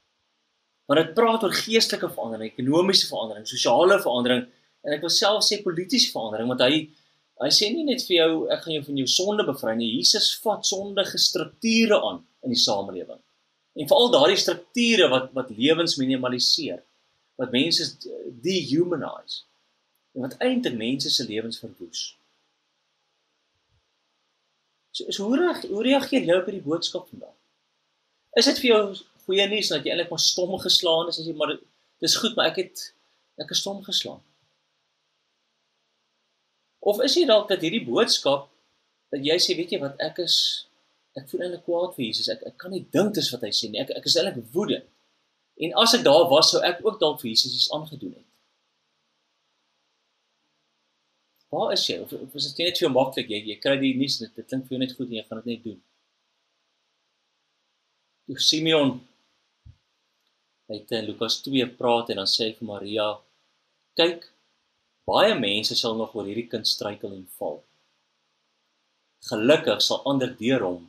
Want 0.91 1.01
dit 1.01 1.15
praat 1.17 1.47
oor 1.47 1.55
geestelike 1.57 2.11
verandering, 2.13 2.51
ekonomiese 2.53 3.09
verandering, 3.09 3.47
sosiale 3.49 3.97
verandering 4.03 4.45
en 4.85 4.97
ek 4.97 5.05
wil 5.05 5.13
self 5.13 5.45
sê 5.47 5.61
politieke 5.65 6.13
verandering 6.13 6.51
want 6.53 6.65
hy 6.67 6.85
hy 7.43 7.51
sê 7.55 7.71
nie 7.73 7.87
net 7.89 8.05
vir 8.07 8.19
jou 8.21 8.33
ek 8.53 8.65
gaan 8.65 8.77
jou 8.77 8.85
van 8.89 8.99
jou 9.01 9.11
sonde 9.11 9.47
bevry 9.49 9.75
nie 9.79 9.95
Jesus 9.97 10.35
vat 10.45 10.67
sondige 10.69 11.21
strukture 11.21 11.99
aan 11.99 12.21
in 12.45 12.55
die 12.55 12.61
samelewing 12.61 13.21
En 13.75 13.89
veral 13.91 14.11
daardie 14.11 14.39
strukture 14.39 15.09
wat 15.11 15.33
wat 15.35 15.51
lewens 15.51 15.97
minimaliseer, 15.99 16.83
wat 17.41 17.55
mense 17.55 17.89
dehumanize 18.45 19.43
en 20.15 20.27
wat 20.27 20.37
eintlik 20.39 20.77
mense 20.79 21.11
se 21.11 21.27
lewens 21.27 21.59
verwoes. 21.59 22.03
So, 24.95 25.11
so 25.11 25.27
hoe 25.27 25.41
reageer 25.41 25.73
hoe 25.75 25.83
reageer 25.83 26.29
jy 26.29 26.37
op 26.39 26.47
hierdie 26.47 26.67
boodskap 26.67 27.09
vandag? 27.11 27.35
Is 28.39 28.47
dit 28.51 28.61
vir 28.63 28.71
jou 28.71 28.83
goeie 29.25 29.47
nuus 29.51 29.73
dat 29.73 29.83
jy 29.83 29.95
eintlik 29.95 30.13
maar 30.13 30.23
stom 30.23 30.55
geslaan 30.63 31.11
is 31.11 31.19
as 31.19 31.27
jy 31.27 31.35
maar 31.39 31.57
dis 32.05 32.17
goed, 32.21 32.37
maar 32.37 32.53
ek 32.53 32.61
het 32.63 32.85
ek 33.43 33.51
is 33.51 33.63
stom 33.65 33.83
geslaan. 33.83 34.23
Of 36.85 37.01
is 37.03 37.17
jy 37.19 37.25
dalk 37.27 37.49
dat 37.51 37.65
hierdie 37.65 37.83
boodskap 37.83 38.47
dat 39.11 39.25
jy 39.27 39.35
sê 39.43 39.57
weet 39.59 39.75
jy 39.75 39.81
wat 39.83 39.99
ek 40.05 40.23
is 40.23 40.37
ek 41.19 41.31
voel 41.31 41.47
eintlik 41.47 41.65
kwaad 41.67 41.95
vir 41.97 42.05
Jesus. 42.09 42.29
Ek 42.33 42.43
ek 42.51 42.59
kan 42.61 42.75
nie 42.75 42.85
dink 42.95 43.15
dis 43.15 43.31
wat 43.35 43.47
hy 43.47 43.53
sê 43.55 43.71
nie. 43.71 43.81
Ek 43.83 43.93
ek 43.95 44.07
is 44.11 44.17
eintlik 44.19 44.43
woedend. 44.55 44.87
En 45.63 45.75
as 45.85 45.95
ek 45.95 46.03
daar 46.07 46.27
was 46.31 46.51
sou 46.51 46.63
ek 46.67 46.83
ook 46.83 46.99
dalk 47.01 47.21
vir 47.23 47.31
Jesus 47.31 47.55
iets 47.55 47.71
aangedoen 47.75 48.17
het. 48.17 48.29
Waar 51.55 51.73
is 51.77 51.85
jy? 51.87 52.01
Of, 52.03 52.13
of 52.19 52.35
is 52.35 52.49
dit 52.51 52.65
net 52.67 52.81
jou 52.83 52.91
maklik 52.91 53.31
jy 53.31 53.39
jy 53.53 53.59
kry 53.63 53.77
die 53.79 53.95
nuus 53.99 54.19
dit, 54.19 54.41
klink 54.43 54.67
vir 54.67 54.75
jou 54.75 54.81
net 54.83 54.95
goed 54.99 55.11
en 55.11 55.19
jy 55.21 55.27
gaan 55.29 55.43
dit 55.43 55.51
net 55.53 55.67
doen. 55.69 55.83
Toe 58.25 58.41
Simeon 58.41 58.97
uit 60.73 60.95
in 60.97 61.07
Lukas 61.07 61.37
2 61.45 61.69
praat 61.79 62.11
en 62.11 62.23
dan 62.23 62.31
sê 62.31 62.49
hy 62.49 62.57
vir 62.57 62.67
Maria 62.67 63.07
kyk 64.01 64.27
baie 65.07 65.37
mense 65.39 65.77
sal 65.79 65.95
nog 65.99 66.17
oor 66.17 66.27
hierdie 66.27 66.49
kind 66.51 66.67
struikel 66.67 67.13
en 67.15 67.29
val. 67.39 67.61
Gelukkig 69.29 69.85
sal 69.85 70.03
ander 70.11 70.33
deur 70.41 70.67
hom 70.67 70.83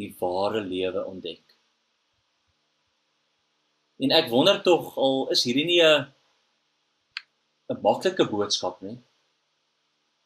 die 0.00 0.14
ware 0.20 0.60
lewe 0.64 1.04
ontdek. 1.04 1.42
En 4.00 4.14
ek 4.16 4.30
wonder 4.32 4.62
tog 4.64 4.96
al 4.96 5.28
is 5.34 5.44
hierdie 5.44 5.66
nie 5.68 5.82
'n 5.84 6.06
'n 7.70 7.80
maklike 7.84 8.24
boodskap 8.30 8.80
nie. 8.82 8.96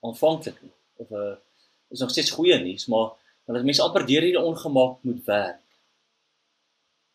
Aanvanklik 0.06 0.62
nie. 0.62 0.74
Of 1.02 1.10
'n 1.10 1.36
is 1.90 2.00
nog 2.00 2.10
steeds 2.10 2.30
goeie 2.30 2.58
nuus, 2.58 2.86
maar 2.86 3.12
dat 3.46 3.64
mense 3.64 3.82
amper 3.82 4.06
deur 4.06 4.22
hierdie 4.22 4.40
ongemak 4.40 5.02
moet 5.02 5.24
werk. 5.24 5.60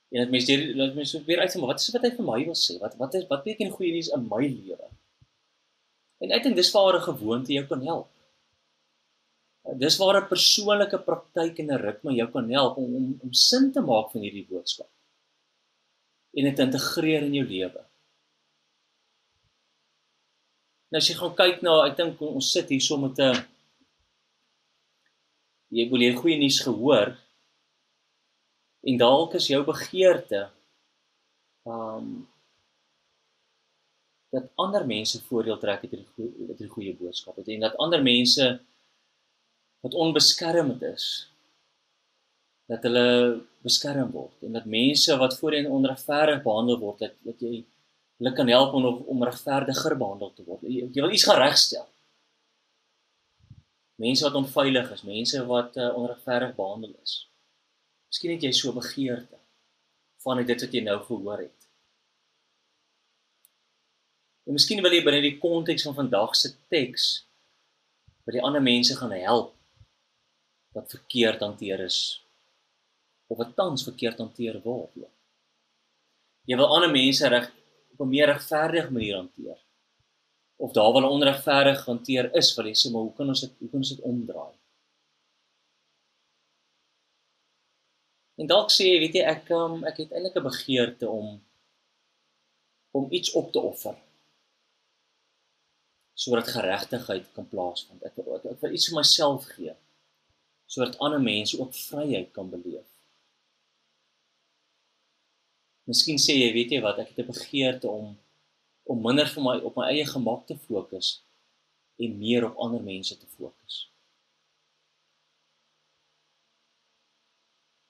En 0.09 0.19
dat 0.23 0.29
mense 0.29 0.51
deur 0.51 0.75
dat 0.77 0.95
mense 0.95 1.23
weer 1.23 1.39
uitkom, 1.39 1.65
wat 1.69 1.79
is 1.79 1.91
wat 1.95 2.05
hy 2.05 2.11
vir 2.17 2.25
my 2.25 2.39
wil 2.45 2.57
sê? 2.57 2.77
Wat 2.81 2.95
wat 3.01 3.13
is 3.13 3.27
wat 3.27 3.43
beteken 3.43 3.73
goeie 3.73 3.91
nuus 3.93 4.11
in 4.15 4.27
my 4.29 4.45
lewe? 4.45 4.87
En 6.19 6.31
ek 6.35 6.43
dink 6.43 6.55
dis 6.55 6.71
waar 6.75 6.95
'n 6.97 7.07
gewoonte 7.11 7.53
jou 7.53 7.65
kan 7.65 7.85
help. 7.85 8.09
Dis 9.77 9.97
waar 9.97 10.21
'n 10.21 10.27
persoonlike 10.27 10.99
praktyk 11.09 11.59
en 11.59 11.71
'n 11.71 11.81
ritme 11.85 12.15
jou 12.15 12.29
kan 12.31 12.49
help 12.49 12.77
om 12.77 12.95
om 12.95 13.19
om 13.23 13.33
sin 13.33 13.71
te 13.71 13.81
maak 13.81 14.11
van 14.11 14.21
hierdie 14.21 14.47
boodskap 14.47 14.89
en 16.37 16.43
dit 16.43 16.55
te 16.55 16.61
integreer 16.61 17.23
in 17.23 17.33
jou 17.33 17.45
lewe. 17.47 17.81
Nou 20.89 20.97
as 20.97 21.07
jy 21.09 21.15
gaan 21.15 21.35
kyk 21.35 21.61
na, 21.61 21.73
ek 21.87 21.97
dink 21.97 22.21
ons 22.21 22.51
sit 22.51 22.69
hier 22.69 22.81
so 22.81 22.97
met 22.97 23.19
'n 23.19 23.45
jy 25.69 25.89
wil 25.89 26.01
hier 26.01 26.17
goeie 26.17 26.37
nuus 26.37 26.59
gehoor 26.65 27.17
en 28.87 28.97
dalk 28.97 29.35
is 29.35 29.49
jou 29.51 29.63
begeerte 29.65 30.49
um 31.65 32.27
dat 34.29 34.49
ander 34.61 34.85
mense 34.85 35.21
voordeel 35.25 35.57
trek 35.57 35.83
uit 35.83 35.93
hierdie 35.93 36.73
goeie 36.73 36.93
boodskap 36.97 37.37
en 37.37 37.59
dat 37.65 37.77
ander 37.77 38.01
mense 38.03 38.59
wat 39.85 39.93
onbeskermd 39.93 40.81
is 40.93 41.05
dat 42.69 42.83
hulle 42.85 43.07
beskerm 43.65 44.11
word 44.13 44.45
en 44.45 44.55
dat 44.57 44.69
mense 44.69 45.15
wat 45.17 45.37
voorheen 45.39 45.69
onregverdig 45.71 46.43
behandel 46.43 46.79
word 46.81 47.05
dat 47.05 47.15
dat 47.25 47.41
jy 47.43 47.63
hulle 48.19 48.33
kan 48.35 48.51
help 48.51 48.73
om 48.73 48.85
om 48.85 49.23
regverdiger 49.23 49.95
behandel 49.97 50.33
te 50.35 50.43
word. 50.43 50.65
Jy, 50.67 50.89
jy 50.91 51.03
wil 51.03 51.15
iets 51.15 51.25
gaan 51.27 51.39
regstel. 51.39 51.85
Mense 53.99 54.25
wat 54.27 54.35
onveilig 54.39 54.91
is, 54.95 55.05
mense 55.07 55.43
wat 55.47 55.77
uh, 55.79 55.91
onregverdig 55.95 56.51
behandel 56.55 56.93
is. 57.03 57.15
Miskien 58.11 58.35
het 58.35 58.43
jy 58.43 58.51
so 58.55 58.75
begeerte 58.75 59.39
van 60.23 60.43
dit 60.43 60.65
wat 60.65 60.75
jy 60.75 60.83
nou 60.83 60.97
gehoor 61.05 61.45
het. 61.45 61.67
En 64.47 64.57
miskien 64.57 64.81
wil 64.83 64.95
jy 64.95 65.03
binne 65.05 65.23
die 65.23 65.37
konteks 65.39 65.85
van 65.87 65.95
vandag 65.95 66.35
se 66.35 66.51
teks 66.71 67.09
by 68.27 68.35
die 68.35 68.43
ander 68.43 68.63
mense 68.63 68.95
gaan 68.99 69.15
help 69.15 69.55
wat 70.75 70.89
verkeerd 70.89 71.39
hanteer 71.39 71.79
is 71.85 71.99
of 73.29 73.37
wat 73.37 73.55
tans 73.55 73.83
verkeerd 73.85 74.17
hanteer 74.17 74.57
word. 74.63 74.95
Jy 76.49 76.57
wil 76.57 76.71
ander 76.73 76.89
mense 76.89 77.27
reg 77.29 77.49
op 77.93 77.99
'n 78.05 78.09
meer 78.09 78.27
regverdige 78.31 78.91
manier 78.91 79.15
hanteer. 79.15 79.57
Of 80.57 80.71
daar 80.73 80.91
waar 80.93 81.03
onregverdig 81.03 81.85
hanteer 81.85 82.35
is, 82.35 82.55
wil 82.55 82.65
jy 82.65 82.73
sê 82.73 82.91
maar 82.91 83.01
hoe 83.01 83.13
kan 83.13 83.27
ons 83.27 83.41
dit 83.41 83.53
hoe 83.59 83.69
kan 83.69 83.79
ons 83.79 83.89
dit 83.89 84.01
omdraai? 84.01 84.55
En 88.39 88.47
dalk 88.47 88.71
sê 88.71 88.83
jy, 88.87 88.99
weet 88.99 89.13
jy, 89.13 89.23
ek 89.23 89.49
um, 89.49 89.83
ek 89.83 89.97
het 89.97 90.11
eintlik 90.11 90.35
'n 90.35 90.43
begeerte 90.43 91.09
om 91.09 91.41
om 92.91 93.11
iets 93.11 93.31
op 93.31 93.51
te 93.51 93.59
offer 93.59 93.95
sodat 96.13 96.47
geregtigheid 96.47 97.31
kan 97.33 97.47
plaasvind. 97.47 98.03
Ek, 98.03 98.17
ek 98.17 98.45
ek 98.45 98.61
wil 98.61 98.73
iets 98.73 98.89
vir 98.89 98.95
myself 98.95 99.45
gee 99.45 99.75
sodat 100.69 100.97
ander 101.01 101.21
mense 101.21 101.57
ook 101.59 101.73
vryheid 101.73 102.31
kan 102.31 102.49
beleef. 102.49 102.85
Miskien 105.89 106.21
sê 106.21 106.35
jy, 106.37 106.49
weet 106.53 106.75
jy 106.75 106.81
wat, 106.85 106.99
ek 107.01 107.13
het 107.13 107.23
'n 107.25 107.31
begeerte 107.33 107.89
om 107.89 108.17
om 108.89 109.01
minder 109.05 109.27
vir 109.29 109.43
my 109.45 109.55
op 109.69 109.75
my 109.77 109.85
eie 109.93 110.05
gemak 110.05 110.45
te 110.49 110.55
fokus 110.57 111.21
en 112.01 112.17
meer 112.17 112.45
op 112.47 112.57
ander 112.65 112.81
mense 112.81 113.17
te 113.17 113.27
fokus. 113.37 113.75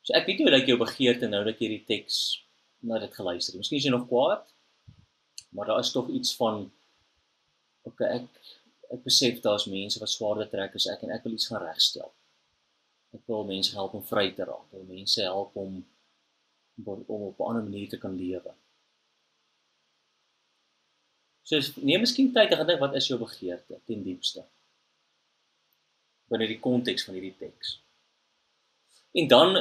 So 0.04 0.16
ek 0.18 0.28
weet 0.28 0.40
nie 0.40 0.48
hoe 0.48 0.56
lyk 0.56 0.68
jou 0.68 0.78
begeerte 0.80 1.28
nou 1.32 1.44
dat 1.48 1.60
jy 1.60 1.68
hierdie 1.68 1.88
teks 1.88 2.16
na 2.82 3.00
dit 3.00 3.14
geluister 3.16 3.54
het. 3.54 3.62
Miskien 3.62 3.80
is 3.80 3.88
jy 3.88 3.94
nog 3.94 4.08
kwaad, 4.08 4.48
maar 5.56 5.68
daar 5.70 5.80
is 5.80 5.92
tog 5.92 6.10
iets 6.10 6.36
van 6.40 6.72
okay, 7.88 8.20
ek 8.20 8.28
ek 8.90 9.04
besef 9.06 9.42
daar's 9.44 9.68
mense 9.70 10.00
wat 10.02 10.10
swaarder 10.10 10.50
trek 10.50 10.76
as 10.76 10.88
ek 10.90 11.04
en 11.06 11.12
ek 11.16 11.24
wil 11.28 11.36
iets 11.38 11.48
gaan 11.52 11.64
regstel. 11.64 12.12
Ek 13.14 13.26
wil 13.26 13.46
mense 13.46 13.74
help 13.74 13.94
om 13.94 14.06
vry 14.06 14.30
te 14.36 14.46
raak. 14.46 14.68
Ek 14.70 14.78
wil 14.78 14.90
mense 14.96 15.22
help 15.22 15.56
om 15.56 15.80
om 16.86 17.22
op 17.28 17.40
'n 17.40 17.48
ander 17.50 17.64
manier 17.64 17.90
te 17.90 17.98
kan 17.98 18.16
lewe. 18.16 18.54
So 21.44 21.60
neem 21.82 22.00
miskien 22.00 22.32
tyd 22.34 22.52
om 22.52 22.58
te 22.58 22.66
dink 22.66 22.80
wat 22.80 22.96
is 22.96 23.08
jou 23.08 23.20
begeerte 23.20 23.80
ten 23.86 24.04
diepste 24.04 24.46
binne 26.30 26.48
die 26.48 26.60
konteks 26.62 27.06
van 27.06 27.18
hierdie 27.18 27.36
teks. 27.40 27.80
En 29.18 29.28
dan 29.28 29.56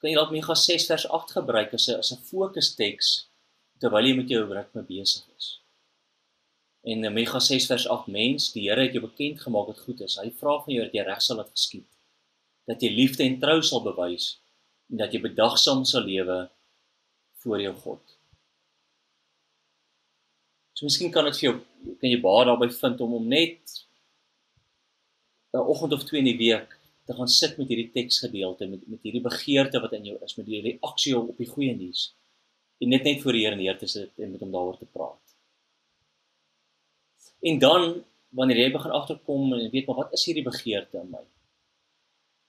kan 0.00 0.08
jy 0.08 0.16
dalk 0.16 0.32
Mikha 0.32 0.56
6 0.56 0.86
vers 0.88 1.06
8 1.06 1.34
gebruik 1.36 1.74
as 1.76 1.88
'n 1.88 1.98
as 2.00 2.12
'n 2.12 2.24
fokusteks 2.30 3.28
terwyl 3.80 4.06
jy 4.06 4.16
met 4.16 4.28
jou 4.28 4.44
ritme 4.48 4.82
besig 4.82 5.24
is. 5.36 5.59
En 6.82 7.12
Mikha 7.12 7.40
6 7.40 7.66
vers 7.66 7.88
8 7.88 8.06
mens, 8.06 8.52
die 8.52 8.68
Here 8.68 8.86
het 8.86 8.94
jou 8.96 9.02
bekend 9.04 9.40
gemaak 9.40 9.66
wat 9.66 9.82
goed 9.84 10.00
is. 10.00 10.16
Hy 10.16 10.30
vra 10.38 10.60
van 10.64 10.74
jou 10.74 10.84
dat 10.86 10.94
jy 10.96 11.04
reg 11.04 11.20
sal 11.22 11.36
laat 11.36 11.50
geskied. 11.52 11.88
Dat 12.70 12.80
jy 12.80 12.90
liefde 12.94 13.24
en 13.24 13.36
trou 13.42 13.58
sal 13.62 13.84
bewys 13.84 14.38
en 14.90 15.02
dat 15.02 15.12
jy 15.14 15.20
bedagsaam 15.22 15.84
sal 15.84 16.06
lewe 16.08 16.38
voor 17.42 17.60
jou 17.62 17.74
God. 17.84 18.16
So 20.74 20.88
miskien 20.88 21.12
kan 21.12 21.28
dit 21.28 21.36
vir 21.36 21.46
jou 21.50 21.56
kan 22.00 22.08
jy 22.08 22.18
baie 22.24 22.44
daarby 22.48 22.70
vind 22.72 23.00
om 23.04 23.14
om 23.18 23.26
net 23.28 23.84
'n 25.52 25.66
oggend 25.72 25.92
of 25.92 26.04
twee 26.04 26.20
in 26.20 26.30
die 26.30 26.40
week 26.40 26.78
te 27.06 27.14
gaan 27.14 27.28
sit 27.28 27.58
met 27.58 27.68
hierdie 27.68 27.90
teksgedeelte 27.92 28.66
met 28.66 28.88
met 28.88 29.02
hierdie 29.02 29.22
begeerte 29.22 29.80
wat 29.80 29.92
in 29.92 30.04
jou 30.04 30.16
is 30.24 30.36
met 30.36 30.46
die 30.46 30.60
reaksie 30.60 31.16
op 31.18 31.36
die 31.36 31.52
goeie 31.54 31.74
nuus 31.76 32.14
en 32.80 32.88
net 32.88 33.04
net 33.04 33.22
voor 33.22 33.32
die 33.32 33.44
Here 33.44 33.56
neer 33.56 33.78
te 33.78 33.86
sit 33.86 34.18
en 34.18 34.30
met 34.30 34.40
hom 34.40 34.52
daaroor 34.52 34.78
te 34.78 34.86
praat. 34.86 35.29
En 37.40 37.58
dan 37.58 38.04
wanneer 38.36 38.56
jy 38.62 38.70
begin 38.72 38.94
agterkom 38.94 39.52
en 39.56 39.70
weet 39.70 39.86
maar 39.86 40.04
wat 40.04 40.12
is 40.16 40.24
hierdie 40.28 40.46
begeerte 40.46 41.00
in 41.00 41.10
my? 41.10 41.22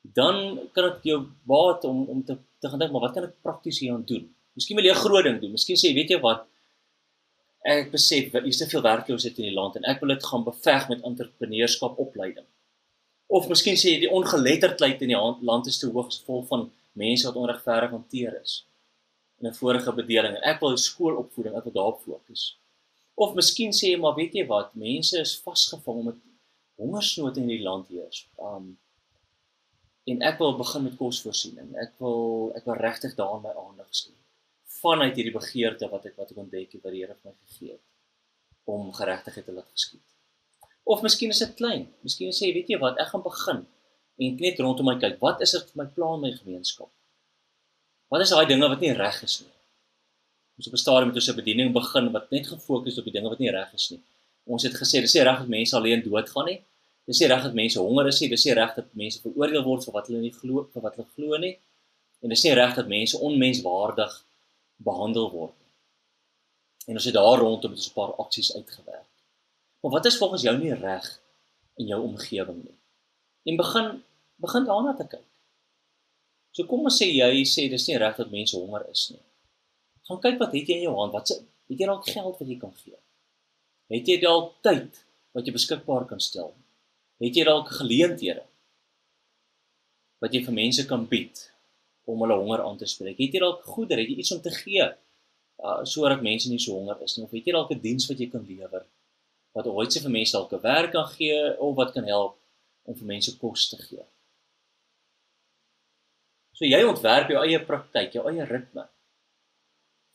Dan 0.02 0.38
kan 0.76 0.90
dit 0.90 1.12
jou 1.14 1.20
baat 1.48 1.84
om 1.90 2.06
om 2.10 2.24
te 2.26 2.38
te 2.62 2.70
gaan 2.70 2.80
dink 2.80 2.92
maar 2.94 3.08
wat 3.08 3.14
kan 3.18 3.26
ek 3.26 3.42
prakties 3.42 3.80
hieraan 3.82 4.06
doen? 4.06 4.28
Miskien 4.54 4.78
wil 4.78 4.86
jy 4.86 4.94
'n 4.94 5.04
groot 5.06 5.24
ding 5.24 5.40
doen. 5.42 5.52
Miskien 5.52 5.80
sê 5.80 5.94
weet 5.94 6.10
jy 6.10 6.20
wat 6.20 6.46
ek 7.66 7.92
besef 7.92 8.32
dat 8.32 8.44
hier 8.44 8.54
is 8.54 8.58
te 8.58 8.70
veel 8.70 8.82
werkloosheid 8.82 9.38
in 9.38 9.50
die 9.50 9.58
land 9.60 9.76
en 9.76 9.84
ek 9.86 10.00
wil 10.02 10.14
dit 10.14 10.24
gaan 10.24 10.44
beveg 10.44 10.90
met 10.90 11.04
entrepreneurskap 11.04 11.98
opleiding. 11.98 12.46
Of 13.28 13.48
miskien 13.48 13.78
sê 13.78 13.94
jy 13.94 14.00
die 14.06 14.12
ongeletterdheid 14.12 15.02
in 15.02 15.14
die 15.14 15.46
land 15.50 15.68
is 15.68 15.80
te 15.80 15.88
hoog 15.88 16.10
gevolg 16.14 16.48
van 16.48 16.72
mense 16.94 17.28
wat 17.28 17.36
onregverdig 17.36 17.92
hanteer 17.92 18.42
is 18.42 18.66
in 19.40 19.48
'n 19.48 19.54
vorige 19.54 19.92
bedeling. 19.94 20.36
Ek 20.44 20.60
wil 20.60 20.78
skoolopvoeding, 20.78 21.56
ek 21.56 21.64
wil 21.64 21.74
daarop 21.74 22.02
fokus. 22.02 22.58
Of 23.22 23.36
miskien 23.38 23.76
sê 23.76 23.92
jy 23.92 24.00
maar 24.02 24.16
weet 24.18 24.38
jy 24.40 24.46
wat, 24.50 24.74
mense 24.80 25.20
is 25.20 25.36
vasgevang 25.46 26.06
met 26.08 26.22
hongersnood 26.82 27.38
in 27.38 27.52
die 27.52 27.62
land 27.66 27.92
heers. 27.94 28.26
Um 28.38 28.78
En 30.10 30.24
ek 30.26 30.40
wil 30.42 30.56
begin 30.58 30.82
met 30.88 30.96
kosvoorsiening. 30.98 31.68
Ek 31.78 31.92
wil 32.02 32.50
ek 32.58 32.66
wil 32.66 32.80
regtig 32.82 33.14
daaraan 33.16 33.44
my 33.46 33.52
aandag 33.54 33.92
skenk 33.94 34.18
vanuit 34.82 35.16
hierdie 35.18 35.34
begeerte 35.36 35.90
wat 35.92 36.08
ek 36.10 36.18
wat 36.20 36.32
ek 36.34 36.40
ontdek 36.42 36.76
het 36.76 36.86
wat 36.86 36.96
die 36.96 37.04
Here 37.04 37.18
vir 37.18 37.32
my 37.32 37.36
gegee 37.52 37.76
het 37.76 38.72
om 38.72 38.90
geregtigheid 38.96 39.46
te 39.46 39.54
laat 39.56 39.70
geskied. 39.74 40.04
Of 40.86 41.04
miskien 41.06 41.34
is 41.34 41.42
dit 41.44 41.54
klein. 41.60 41.88
Miskien 42.06 42.34
sê 42.34 42.48
jy, 42.48 42.56
weet 42.60 42.72
jy 42.74 42.80
wat, 42.82 43.00
ek 43.02 43.12
gaan 43.12 43.24
begin 43.26 43.64
en 44.22 44.38
net 44.42 44.60
rondom 44.62 44.88
my 44.90 44.98
kyk. 45.02 45.18
Wat 45.22 45.42
is 45.46 45.54
dit 45.58 45.74
my 45.80 45.88
plan 45.96 46.22
my 46.22 46.32
gemeenskap? 46.34 46.90
Wat 48.12 48.24
is 48.26 48.34
daai 48.34 48.48
dinge 48.50 48.70
wat 48.70 48.84
nie 48.84 48.94
reg 48.98 49.22
is 49.26 49.42
nie? 49.44 49.52
Ons 50.62 50.68
op 50.68 50.74
'n 50.74 50.78
stadium 50.78 51.08
met 51.08 51.16
ons 51.16 51.26
se 51.26 51.34
bediening 51.34 51.74
begin 51.74 52.12
wat 52.12 52.30
net 52.30 52.48
gefokus 52.48 52.98
op 52.98 53.04
die 53.04 53.14
dinge 53.14 53.30
wat 53.30 53.40
nie 53.40 53.50
reg 53.50 53.74
is 53.74 53.90
nie. 53.90 54.02
Ons 54.46 54.64
het 54.64 54.74
gesê 54.82 55.02
dis 55.02 55.14
nie 55.14 55.24
reg 55.24 55.40
dat 55.40 55.48
mense 55.48 55.76
alleen 55.76 56.04
doodgaan 56.04 56.46
nie. 56.46 56.60
Dis 57.06 57.20
nie 57.20 57.28
reg 57.28 57.44
dat 57.44 57.54
mense 57.54 57.80
honger 57.80 58.08
is 58.08 58.20
nie. 58.22 58.30
Dis 58.30 58.46
nie 58.46 58.54
reg 58.54 58.76
dat 58.76 58.94
mense 58.94 59.22
veroordeel 59.22 59.64
word 59.64 59.86
vir 59.86 59.94
wat 59.94 60.08
hulle 60.08 60.20
nie 60.22 60.34
glo 60.34 60.70
vir 60.74 60.82
wat 60.82 60.96
hulle 60.96 61.08
glo 61.16 61.38
nie. 61.38 61.58
En 62.22 62.30
dis 62.30 62.44
nie 62.44 62.54
reg 62.54 62.76
dat 62.76 62.88
mense 62.88 63.18
onmenswaardig 63.18 64.14
behandel 64.90 65.32
word 65.32 65.56
nie. 65.58 65.72
En 66.88 67.02
ons 67.02 67.10
het 67.10 67.18
daar 67.18 67.40
rondom 67.40 67.72
met 67.72 67.80
'n 67.80 67.94
paar 67.94 68.14
aksies 68.26 68.54
uitgewerk. 68.56 69.10
Maar 69.82 69.92
wat 69.92 70.06
is 70.06 70.18
volgens 70.18 70.42
jou 70.42 70.58
nie 70.58 70.74
reg 70.74 71.22
in 71.76 71.88
jou 71.88 72.02
omgewing 72.02 72.64
nie? 72.64 72.78
En 73.46 73.56
begin 73.56 74.04
begin 74.36 74.66
daarna 74.66 74.94
te 74.94 75.08
kyk. 75.08 75.28
So 76.52 76.64
kom 76.66 76.84
ons 76.84 77.02
sê 77.02 77.06
jy 77.06 77.44
sê 77.46 77.70
dis 77.70 77.88
nie 77.88 77.98
reg 77.98 78.16
dat 78.16 78.32
mense 78.32 78.58
honger 78.58 78.86
is 78.92 79.10
nie. 79.10 79.31
Gaan 80.12 80.20
kyk 80.20 80.42
wat 80.42 80.52
het 80.52 80.68
jy 80.68 80.82
in 80.82 80.90
jou 80.90 80.98
hand? 80.98 81.14
Wat 81.16 81.30
se 81.30 81.38
het 81.72 81.80
jy 81.80 81.88
dalk 81.88 82.08
geld 82.12 82.36
wat 82.36 82.50
jy 82.50 82.58
kan 82.60 82.74
gee? 82.76 82.98
Het 83.96 84.10
jy 84.12 84.18
dalk 84.20 84.58
tyd 84.66 84.98
wat 85.32 85.48
jy 85.48 85.54
beskikbaar 85.56 86.04
kan 86.10 86.20
stel? 86.20 86.52
Het 87.24 87.40
jy 87.40 87.46
dalk 87.48 87.72
geleenthede 87.72 88.44
wat 90.22 90.36
jy 90.36 90.44
vir 90.44 90.58
mense 90.58 90.84
kan 90.90 91.08
bied 91.08 91.46
om 92.12 92.20
hulle 92.26 92.36
honger 92.44 92.66
aan 92.66 92.76
te 92.82 92.90
spreek? 92.92 93.22
Het 93.24 93.40
jy 93.40 93.44
dalk 93.46 93.64
goedere, 93.64 94.04
het 94.04 94.12
jy 94.12 94.20
iets 94.20 94.36
om 94.36 94.44
te 94.44 94.52
gee 94.52 94.84
uh, 94.84 95.80
sodat 95.88 96.26
mense 96.28 96.52
nie 96.52 96.60
so 96.60 96.76
honger 96.76 97.00
is 97.08 97.16
nie? 97.16 97.24
Of 97.24 97.36
het 97.40 97.48
jy 97.48 97.56
dalk 97.56 97.72
'n 97.72 97.84
diens 97.88 98.12
wat 98.12 98.20
jy 98.20 98.28
kan 98.36 98.44
lewer 98.44 98.88
wat 99.56 99.68
ooit 99.68 99.94
se 99.94 100.04
vir 100.04 100.12
mense 100.12 100.36
dalk 100.36 100.52
'n 100.52 100.66
werk 100.68 100.92
kan 100.92 101.08
gee 101.16 101.56
of 101.56 101.76
wat 101.80 101.96
kan 101.96 102.04
help 102.04 102.36
om 102.84 102.96
vir 102.96 103.14
mense 103.16 103.38
kos 103.40 103.70
te 103.70 103.80
gee? 103.80 104.04
So 106.52 106.68
jy 106.68 106.84
ontwerp 106.84 107.32
jou 107.32 107.40
eie 107.40 107.60
praktyk, 107.64 108.20
jou 108.20 108.28
eie 108.28 108.44
ritme 108.44 108.92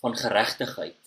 van 0.03 0.17
geregtigheid 0.17 1.03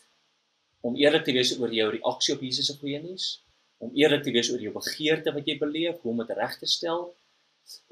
om 0.81 0.95
eerlik 0.95 1.25
te 1.27 1.35
wees 1.35 1.51
oor 1.59 1.73
jou 1.75 1.89
reaksie 1.91 2.35
op 2.35 2.43
Jesus 2.43 2.69
se 2.71 2.77
goeie 2.79 3.01
nuus, 3.03 3.41
om 3.83 3.91
eerlik 3.95 4.23
te 4.23 4.31
wees 4.31 4.49
oor 4.51 4.61
jou 4.63 4.71
begeerte 4.75 5.33
wat 5.35 5.47
jy 5.47 5.57
beleef, 5.59 5.99
hoe 6.01 6.11
om 6.13 6.21
dit 6.23 6.37
reg 6.37 6.55
te 6.59 6.69
stel 6.69 7.09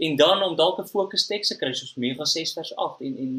en 0.01 0.15
dan 0.17 0.41
om 0.43 0.55
dalk 0.55 0.79
'n 0.79 0.89
fokus 0.89 1.27
teks 1.27 1.47
te 1.51 1.57
kry 1.57 1.73
soos 1.73 1.95
Mega 1.95 2.25
6 2.25 2.53
vers 2.53 2.71
8 2.75 3.01
en 3.07 3.17
en 3.23 3.33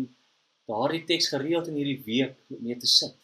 daardie 0.70 1.04
teks 1.04 1.28
gereeld 1.32 1.68
in 1.70 1.78
hierdie 1.80 2.02
week 2.04 2.36
mee 2.48 2.76
te 2.76 2.86
sit. 2.86 3.16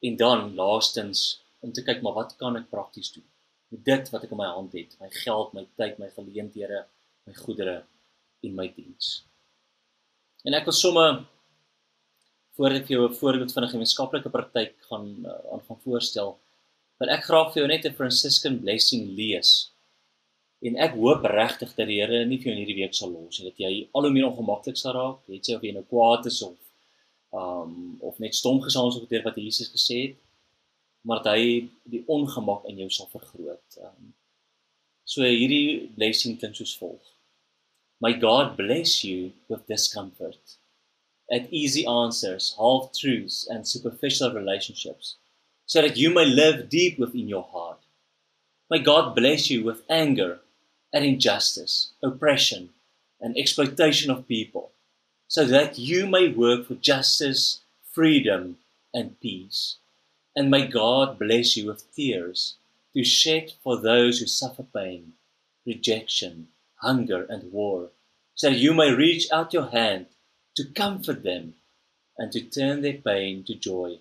En 0.00 0.16
dan 0.16 0.54
laastens 0.54 1.42
om 1.60 1.72
te 1.72 1.82
kyk 1.82 2.02
maar 2.02 2.16
wat 2.20 2.36
kan 2.36 2.56
ek 2.56 2.70
prakties 2.70 3.12
doen 3.12 3.28
met 3.72 3.84
dit 3.84 4.10
wat 4.12 4.24
ek 4.24 4.32
in 4.34 4.36
my 4.36 4.48
hand 4.52 4.72
het, 4.76 4.96
my 5.00 5.08
geld, 5.10 5.52
my 5.56 5.66
tyd, 5.80 5.98
my 5.98 6.10
geleenthede, 6.12 6.84
my 7.24 7.34
goedere 7.34 7.76
en 8.44 8.54
my 8.54 8.66
diens. 8.76 9.24
En 10.44 10.54
ek 10.58 10.66
wil 10.68 10.76
sommer 10.76 11.22
voordat 12.56 12.80
ek 12.80 12.86
vir 12.86 12.96
jou 12.96 13.08
'n 13.08 13.20
voorbeeld 13.20 13.52
van 13.52 13.64
'n 13.64 13.74
gemeenskaplike 13.74 14.30
praktyk 14.30 14.74
gaan 14.88 15.06
uh, 15.24 15.40
aan 15.52 15.62
gaan 15.66 15.80
voorstel, 15.84 16.38
wil 16.98 17.08
ek 17.08 17.24
graag 17.24 17.52
vir 17.52 17.60
jou 17.62 17.68
net 17.68 17.84
'n 17.86 17.98
Franciscan 18.00 18.60
blessing 18.60 19.04
lees 19.16 19.72
En 20.62 20.76
ek 20.78 20.94
hoop 20.94 21.24
regtig 21.26 21.72
dat 21.74 21.88
die 21.90 21.98
Here 21.98 22.22
nie 22.26 22.38
vir 22.38 22.52
jou 22.52 22.54
in 22.54 22.60
hierdie 22.62 22.78
week 22.78 22.94
sal 22.94 23.10
los 23.10 23.40
nie, 23.40 23.48
dat 23.50 23.58
jy 23.58 23.70
al 23.98 24.06
hoe 24.06 24.12
meer 24.14 24.28
ongemaklik 24.28 24.78
sal 24.78 24.94
raak, 24.94 25.24
weet 25.30 25.48
jy 25.48 25.56
of 25.58 25.64
jy 25.66 25.72
nou 25.74 25.82
kwaad 25.90 26.28
is 26.30 26.38
of 26.46 26.58
um 27.34 27.96
of 28.04 28.18
net 28.22 28.36
stom 28.36 28.60
gesaans 28.62 28.98
op 29.00 29.08
deur 29.10 29.24
wat 29.26 29.40
Jesus 29.40 29.72
gesê 29.72 29.98
het, 30.02 30.18
maar 31.02 31.22
dat 31.24 31.34
hy 31.34 31.70
die 31.90 32.04
ongemak 32.06 32.68
in 32.70 32.78
jou 32.84 32.90
sal 32.94 33.10
vergroot. 33.10 33.78
Um 33.82 34.12
so 35.02 35.26
hierdie 35.26 35.88
blessing 35.96 36.38
klink 36.38 36.54
soos 36.60 36.76
volg. 36.78 37.02
My 37.98 38.12
God 38.22 38.54
bless 38.58 39.00
you 39.02 39.32
with 39.50 39.66
discomfort 39.66 40.58
at 41.32 41.52
easy 41.52 41.86
answers, 41.86 42.54
half 42.58 42.92
truths 42.92 43.48
and 43.48 43.66
superficial 43.66 44.32
relationships 44.34 45.16
so 45.66 45.80
that 45.80 45.96
you 45.96 46.12
may 46.12 46.26
live 46.26 46.68
deep 46.68 46.98
within 46.98 47.28
your 47.28 47.44
heart. 47.44 47.78
May 48.70 48.80
God 48.80 49.14
bless 49.14 49.48
you 49.48 49.64
with 49.64 49.82
anger 49.88 50.40
and 50.92 51.04
injustice, 51.04 51.92
oppression, 52.02 52.70
and 53.20 53.36
exploitation 53.38 54.10
of 54.10 54.28
people, 54.28 54.72
so 55.28 55.46
that 55.46 55.78
you 55.78 56.06
may 56.06 56.28
work 56.28 56.66
for 56.66 56.74
justice, 56.74 57.62
freedom, 57.90 58.58
and 58.92 59.18
peace. 59.20 59.76
And 60.36 60.50
may 60.50 60.66
God 60.66 61.18
bless 61.18 61.56
you 61.56 61.68
with 61.68 61.90
tears 61.94 62.56
to 62.94 63.02
shed 63.04 63.52
for 63.62 63.78
those 63.78 64.18
who 64.18 64.26
suffer 64.26 64.64
pain, 64.64 65.14
rejection, 65.64 66.48
hunger, 66.82 67.24
and 67.30 67.50
war, 67.52 67.90
so 68.34 68.50
that 68.50 68.58
you 68.58 68.74
may 68.74 68.92
reach 68.92 69.30
out 69.32 69.54
your 69.54 69.70
hand 69.70 70.06
to 70.56 70.64
comfort 70.64 71.22
them 71.22 71.54
and 72.18 72.30
to 72.32 72.40
turn 72.40 72.82
their 72.82 72.98
pain 72.98 73.44
to 73.44 73.54
joy. 73.54 73.98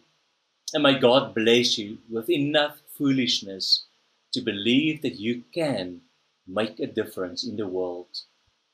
And 0.74 0.84
may 0.84 1.00
God 1.00 1.34
bless 1.36 1.78
you 1.78 1.98
with 2.10 2.30
enough 2.30 2.82
foolishness 2.98 3.86
to 4.34 4.42
believe 4.42 5.02
that 5.02 5.16
you 5.16 5.44
can 5.54 6.02
make 6.48 6.80
a 6.80 6.88
difference 6.88 7.44
in 7.46 7.58
the 7.58 7.68
world 7.68 8.08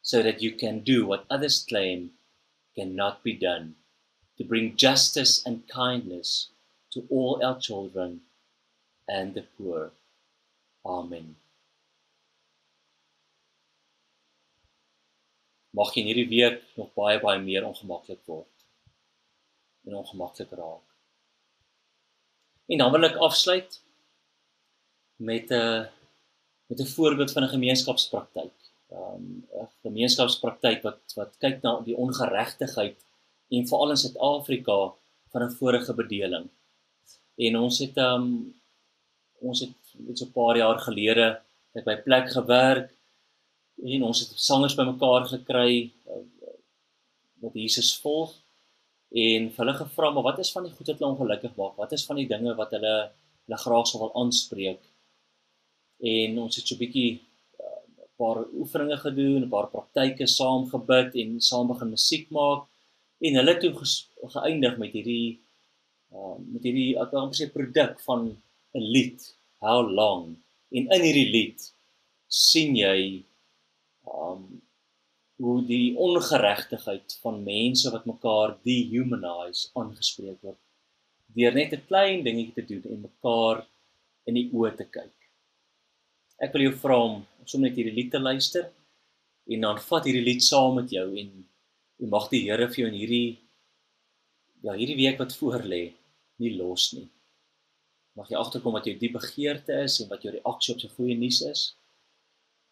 so 0.02 0.24
that 0.24 0.42
you 0.42 0.52
can 0.52 0.82
do 0.82 1.06
what 1.06 1.26
others 1.30 1.66
claim 1.68 2.12
cannot 2.76 3.24
be 3.24 3.34
done 3.34 3.76
to 4.38 4.44
bring 4.44 4.76
justice 4.76 5.44
and 5.46 5.68
kindness 5.68 6.50
to 6.92 7.06
all 7.10 7.44
our 7.44 7.60
children 7.60 8.22
and 9.08 9.34
the 9.34 9.44
poor. 9.58 9.92
Amen. 10.86 11.36
Mag 15.78 15.94
jy 15.94 16.02
in 16.02 16.10
hierdie 16.10 16.30
week 16.32 16.62
nog 16.80 16.94
baie 16.98 17.20
baie 17.22 17.42
meer 17.44 17.66
ongemaklik 17.68 18.24
word 18.26 18.54
en 19.88 20.00
ongemaklik 20.02 20.52
raak. 20.58 20.88
En 22.68 22.82
dan 22.82 22.92
wil 22.92 23.08
ek 23.08 23.20
afsluit 23.28 23.78
met 25.30 25.52
'n 25.52 25.88
met 26.70 26.80
'n 26.80 26.94
voorbeeld 26.96 27.32
van 27.32 27.44
'n 27.44 27.56
gemeenskapspraktyk. 27.56 28.56
Um 28.92 29.48
'n 29.54 29.70
gemeenskapspraktyk 29.88 30.84
wat 30.88 31.02
wat 31.16 31.38
kyk 31.44 31.62
na 31.62 31.80
die 31.90 31.98
ongeregtigheid 32.06 32.98
en 33.56 33.68
veral 33.68 33.94
in 33.94 34.04
Suid-Afrika 34.04 34.80
van 35.32 35.44
'n 35.44 35.58
vorige 35.60 35.94
bedeling. 35.94 36.48
En 37.46 37.58
ons 37.58 37.80
het 37.80 37.98
um 37.98 38.26
ons 39.40 39.60
het 39.60 39.76
net 39.94 40.18
so 40.18 40.26
'n 40.26 40.32
paar 40.32 40.58
jaar 40.58 40.80
gelede 40.80 41.42
het 41.74 41.86
by 41.86 41.96
plek 41.96 42.30
gewerk 42.32 42.97
en 43.84 44.04
ons 44.04 44.20
het 44.20 44.34
sangers 44.42 44.76
bymekaar 44.76 45.28
gekry 45.30 45.92
uh, 46.10 46.24
wat 47.42 47.54
Jesus 47.54 47.94
volg 48.02 48.34
en 49.12 49.52
hulle 49.58 49.74
gevra 49.74 50.10
maar 50.12 50.24
wat 50.24 50.40
is 50.40 50.52
van 50.52 50.64
die 50.64 50.74
goed 50.74 50.88
wat 50.88 51.00
hulle 51.00 51.12
ongelukkig 51.14 51.56
maak? 51.56 51.76
Wat 51.78 51.92
is 51.94 52.06
van 52.06 52.18
die 52.18 52.28
dinge 52.28 52.56
wat 52.56 52.72
hulle 52.72 52.96
hulle 53.48 53.60
graag 53.64 53.88
sou 53.88 54.00
wil 54.02 54.16
aanspreek? 54.22 54.82
en 56.00 56.40
ons 56.44 56.56
het 56.56 56.68
so 56.68 56.76
'n 56.76 56.80
bietjie 56.80 57.12
'n 57.14 57.20
uh, 57.64 58.06
paar 58.18 58.46
oefeninge 58.54 58.98
gedoen, 58.98 59.44
'n 59.44 59.50
paar 59.50 59.70
praktyke 59.70 60.28
saam 60.28 60.70
gebid 60.70 61.16
en 61.16 61.42
saam 61.42 61.68
begin 61.68 61.90
musiek 61.90 62.30
maak 62.30 62.68
en 63.26 63.34
hulle 63.40 63.58
toe 63.58 63.74
geëindig 64.36 64.78
met 64.78 64.92
hierdie 64.92 65.40
uh, 66.14 66.38
met 66.54 66.64
hierdie 66.64 66.98
ek 67.02 67.12
wil 67.12 67.22
amper 67.22 67.40
sê 67.40 67.50
produk 67.52 68.00
van 68.08 68.22
'n 68.74 68.86
lied, 68.94 69.20
How 69.60 69.82
Long. 69.90 70.38
En 70.72 70.84
in 70.96 71.02
hierdie 71.02 71.32
lied 71.32 71.60
sien 72.28 72.76
jy 72.76 73.24
um 74.14 74.46
hoe 75.38 75.60
die 75.66 75.94
ongeregtigheid 76.02 77.14
van 77.22 77.44
mense 77.46 77.92
wat 77.94 78.08
mekaar 78.10 78.56
dehumanize 78.66 79.70
aangespreek 79.78 80.40
word 80.42 80.58
deur 81.38 81.54
net 81.54 81.74
'n 81.74 81.88
klein 81.90 82.24
dingetjie 82.26 82.56
te 82.56 82.66
doen 82.70 82.84
en 82.94 83.06
mekaar 83.10 83.58
in 84.28 84.34
die 84.40 84.50
oë 84.52 84.72
te 84.78 84.86
kyk. 84.98 85.16
Ek 86.42 86.54
wil 86.54 86.66
jou 86.68 86.76
vra 86.84 86.98
om 87.10 87.26
sommer 87.46 87.70
net 87.70 87.78
hierdie 87.78 87.98
lied 87.98 88.12
te 88.12 88.20
luister 88.20 88.66
en 89.54 89.62
dan 89.62 89.78
vat 89.90 90.08
hierdie 90.08 90.26
lied 90.30 90.44
saam 90.44 90.76
met 90.80 90.90
jou 90.98 91.08
en 91.22 91.30
en 92.00 92.10
mag 92.10 92.28
die 92.30 92.44
Here 92.46 92.68
vir 92.70 92.82
jou 92.84 92.90
in 92.92 93.00
hierdie 93.00 93.38
ja, 94.62 94.74
hierdie 94.74 94.98
week 94.98 95.18
wat 95.22 95.36
voor 95.40 95.64
lê 95.66 95.94
nie 96.42 96.54
los 96.58 96.92
nie. 96.94 97.08
Mag 98.18 98.30
jy 98.30 98.38
agterkom 98.38 98.76
wat 98.78 98.86
jou 98.86 98.96
diep 98.98 99.16
begeerte 99.18 99.80
is 99.84 100.00
en 100.02 100.10
wat 100.12 100.24
jou 100.26 100.34
reaksie 100.34 100.74
op 100.74 100.82
sy 100.82 100.90
goeie 100.94 101.18
nuus 101.18 101.42
is. 101.46 101.64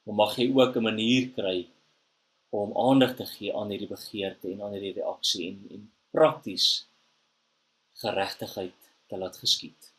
Maar 0.05 0.15
mag 0.15 0.35
jy 0.37 0.47
ook 0.53 0.75
'n 0.77 0.87
manier 0.89 1.29
kry 1.37 1.67
om 2.49 2.77
aandag 2.77 3.15
te 3.15 3.25
gee 3.25 3.55
aan 3.55 3.69
hierdie 3.69 3.93
begeerte 3.97 4.51
en 4.51 4.61
aan 4.61 4.75
hierdie 4.77 4.97
reaksie 5.01 5.47
en 5.49 5.65
en 5.75 5.91
prakties 6.11 6.67
geregtigheid 8.03 8.91
te 9.07 9.17
laat 9.17 9.37
geskied. 9.37 9.94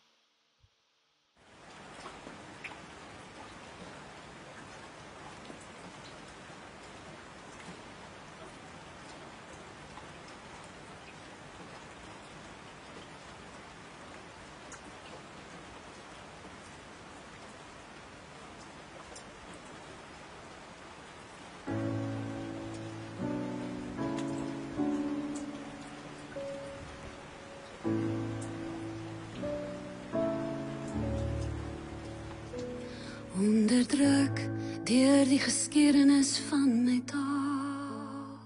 Onderdruk 33.77 34.41
deur 34.85 35.25
die 35.29 35.39
geskiedenis 35.39 36.39
van 36.49 36.85
my 36.85 36.97
taal. 37.05 38.39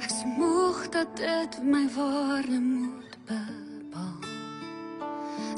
Ek 0.00 0.08
smoeg 0.08 0.86
dat 0.94 1.12
dit 1.20 1.58
my 1.68 1.82
waarde 1.92 2.60
moet 2.60 3.18
bepaal. 3.28 4.24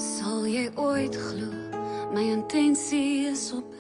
Sal 0.03 0.49
jy 0.51 0.67
ooit 0.75 1.15
glo 1.15 1.79
my 2.15 2.27
intensie 2.35 3.31
is 3.31 3.53
opreg? 3.55 3.74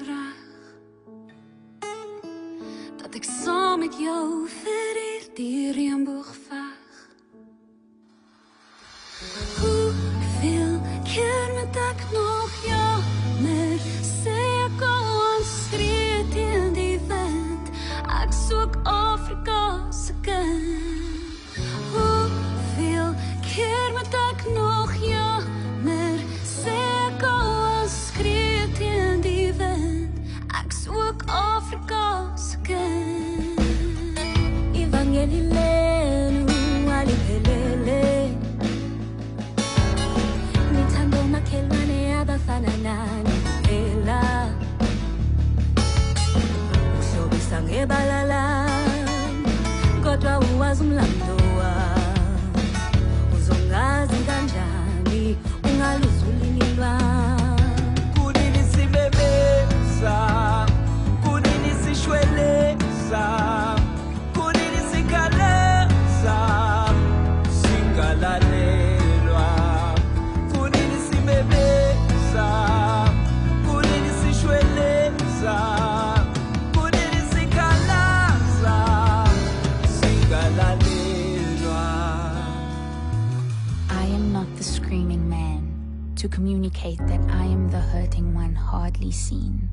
Communicate 86.44 86.98
that 87.06 87.22
I 87.30 87.44
am 87.44 87.70
the 87.70 87.78
hurting 87.78 88.34
one 88.34 88.54
hardly 88.54 89.10
seen. 89.10 89.66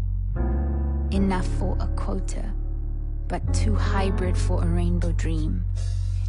Enough 1.12 1.46
for 1.60 1.76
a 1.82 1.88
quota, 1.98 2.46
but 3.28 3.42
too 3.54 3.76
hybrid 3.76 4.38
for 4.38 4.64
a 4.64 4.68
rainbow 4.68 5.12
dream. 5.12 5.66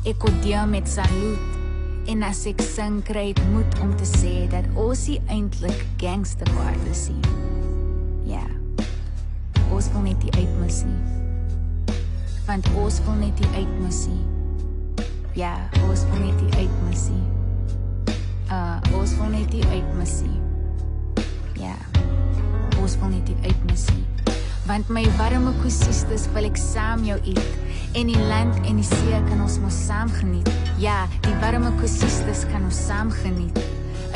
Ek 0.05 0.19
oordeel 0.27 0.67
met 0.67 0.91
salut 0.91 2.11
en 2.11 2.27
as 2.27 2.43
ek 2.51 2.59
sing 2.59 2.99
kry 3.07 3.29
ek 3.31 3.43
moed 3.53 3.79
om 3.87 3.93
te 3.95 4.09
sê 4.09 4.49
dat 4.51 4.67
ons 4.75 5.05
nie 5.07 5.77
gangster 6.03 6.51
kaarte 6.57 6.91
sien. 6.91 7.23
Ja. 8.27 8.43
Ons 9.71 9.93
wil 9.95 10.09
net 10.11 10.19
die 10.27 10.35
uitmis 10.35 10.83
nie. 10.83 11.95
Want 12.51 12.67
ons 12.83 12.99
wil 13.07 13.23
net 13.23 13.39
die 13.39 13.53
uitmis 13.55 14.09
nie. 14.11 15.07
Ja, 15.39 15.55
ons 15.87 16.03
wil 16.11 16.27
net 16.27 16.43
die 16.43 16.67
uitmis 16.67 17.13
nie. 17.15 17.32
Uh, 18.53 18.77
ons 18.99 19.15
wil 19.17 19.31
net 19.33 19.49
die 19.49 19.65
uitmissie. 19.73 20.35
Ja. 21.57 21.73
Ons 22.83 22.99
wil 23.01 23.15
net 23.15 23.31
die 23.31 23.37
uitmissie. 23.47 24.03
Want 24.69 24.91
my 24.93 25.07
warme 25.17 25.55
kusistes 25.63 26.27
wil 26.35 26.45
ek 26.51 26.61
saam 26.61 27.07
jou 27.07 27.17
eet. 27.33 27.55
En 27.97 28.11
die 28.13 28.27
land 28.29 28.59
en 28.69 28.81
die 28.83 28.89
see 28.89 29.21
kan 29.31 29.41
ons 29.41 29.57
mos 29.63 29.79
saam 29.87 30.13
geniet. 30.19 30.51
Ja, 30.83 31.07
die 31.25 31.35
warme 31.41 31.73
kusistes 31.81 32.45
kan 32.53 32.67
ons 32.69 32.83
saam 32.91 33.13
geniet. 33.23 33.57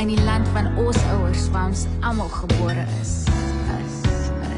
In 0.02 0.12
die 0.12 0.20
land 0.28 0.48
van 0.52 0.68
ons 0.84 1.00
ouers 1.16 1.48
waar 1.54 1.72
ons 1.72 1.86
almal 2.04 2.28
gebore 2.42 2.84
is. 3.00 3.22
Is 3.78 4.02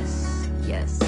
is 0.01 0.19
yes. 0.67 1.08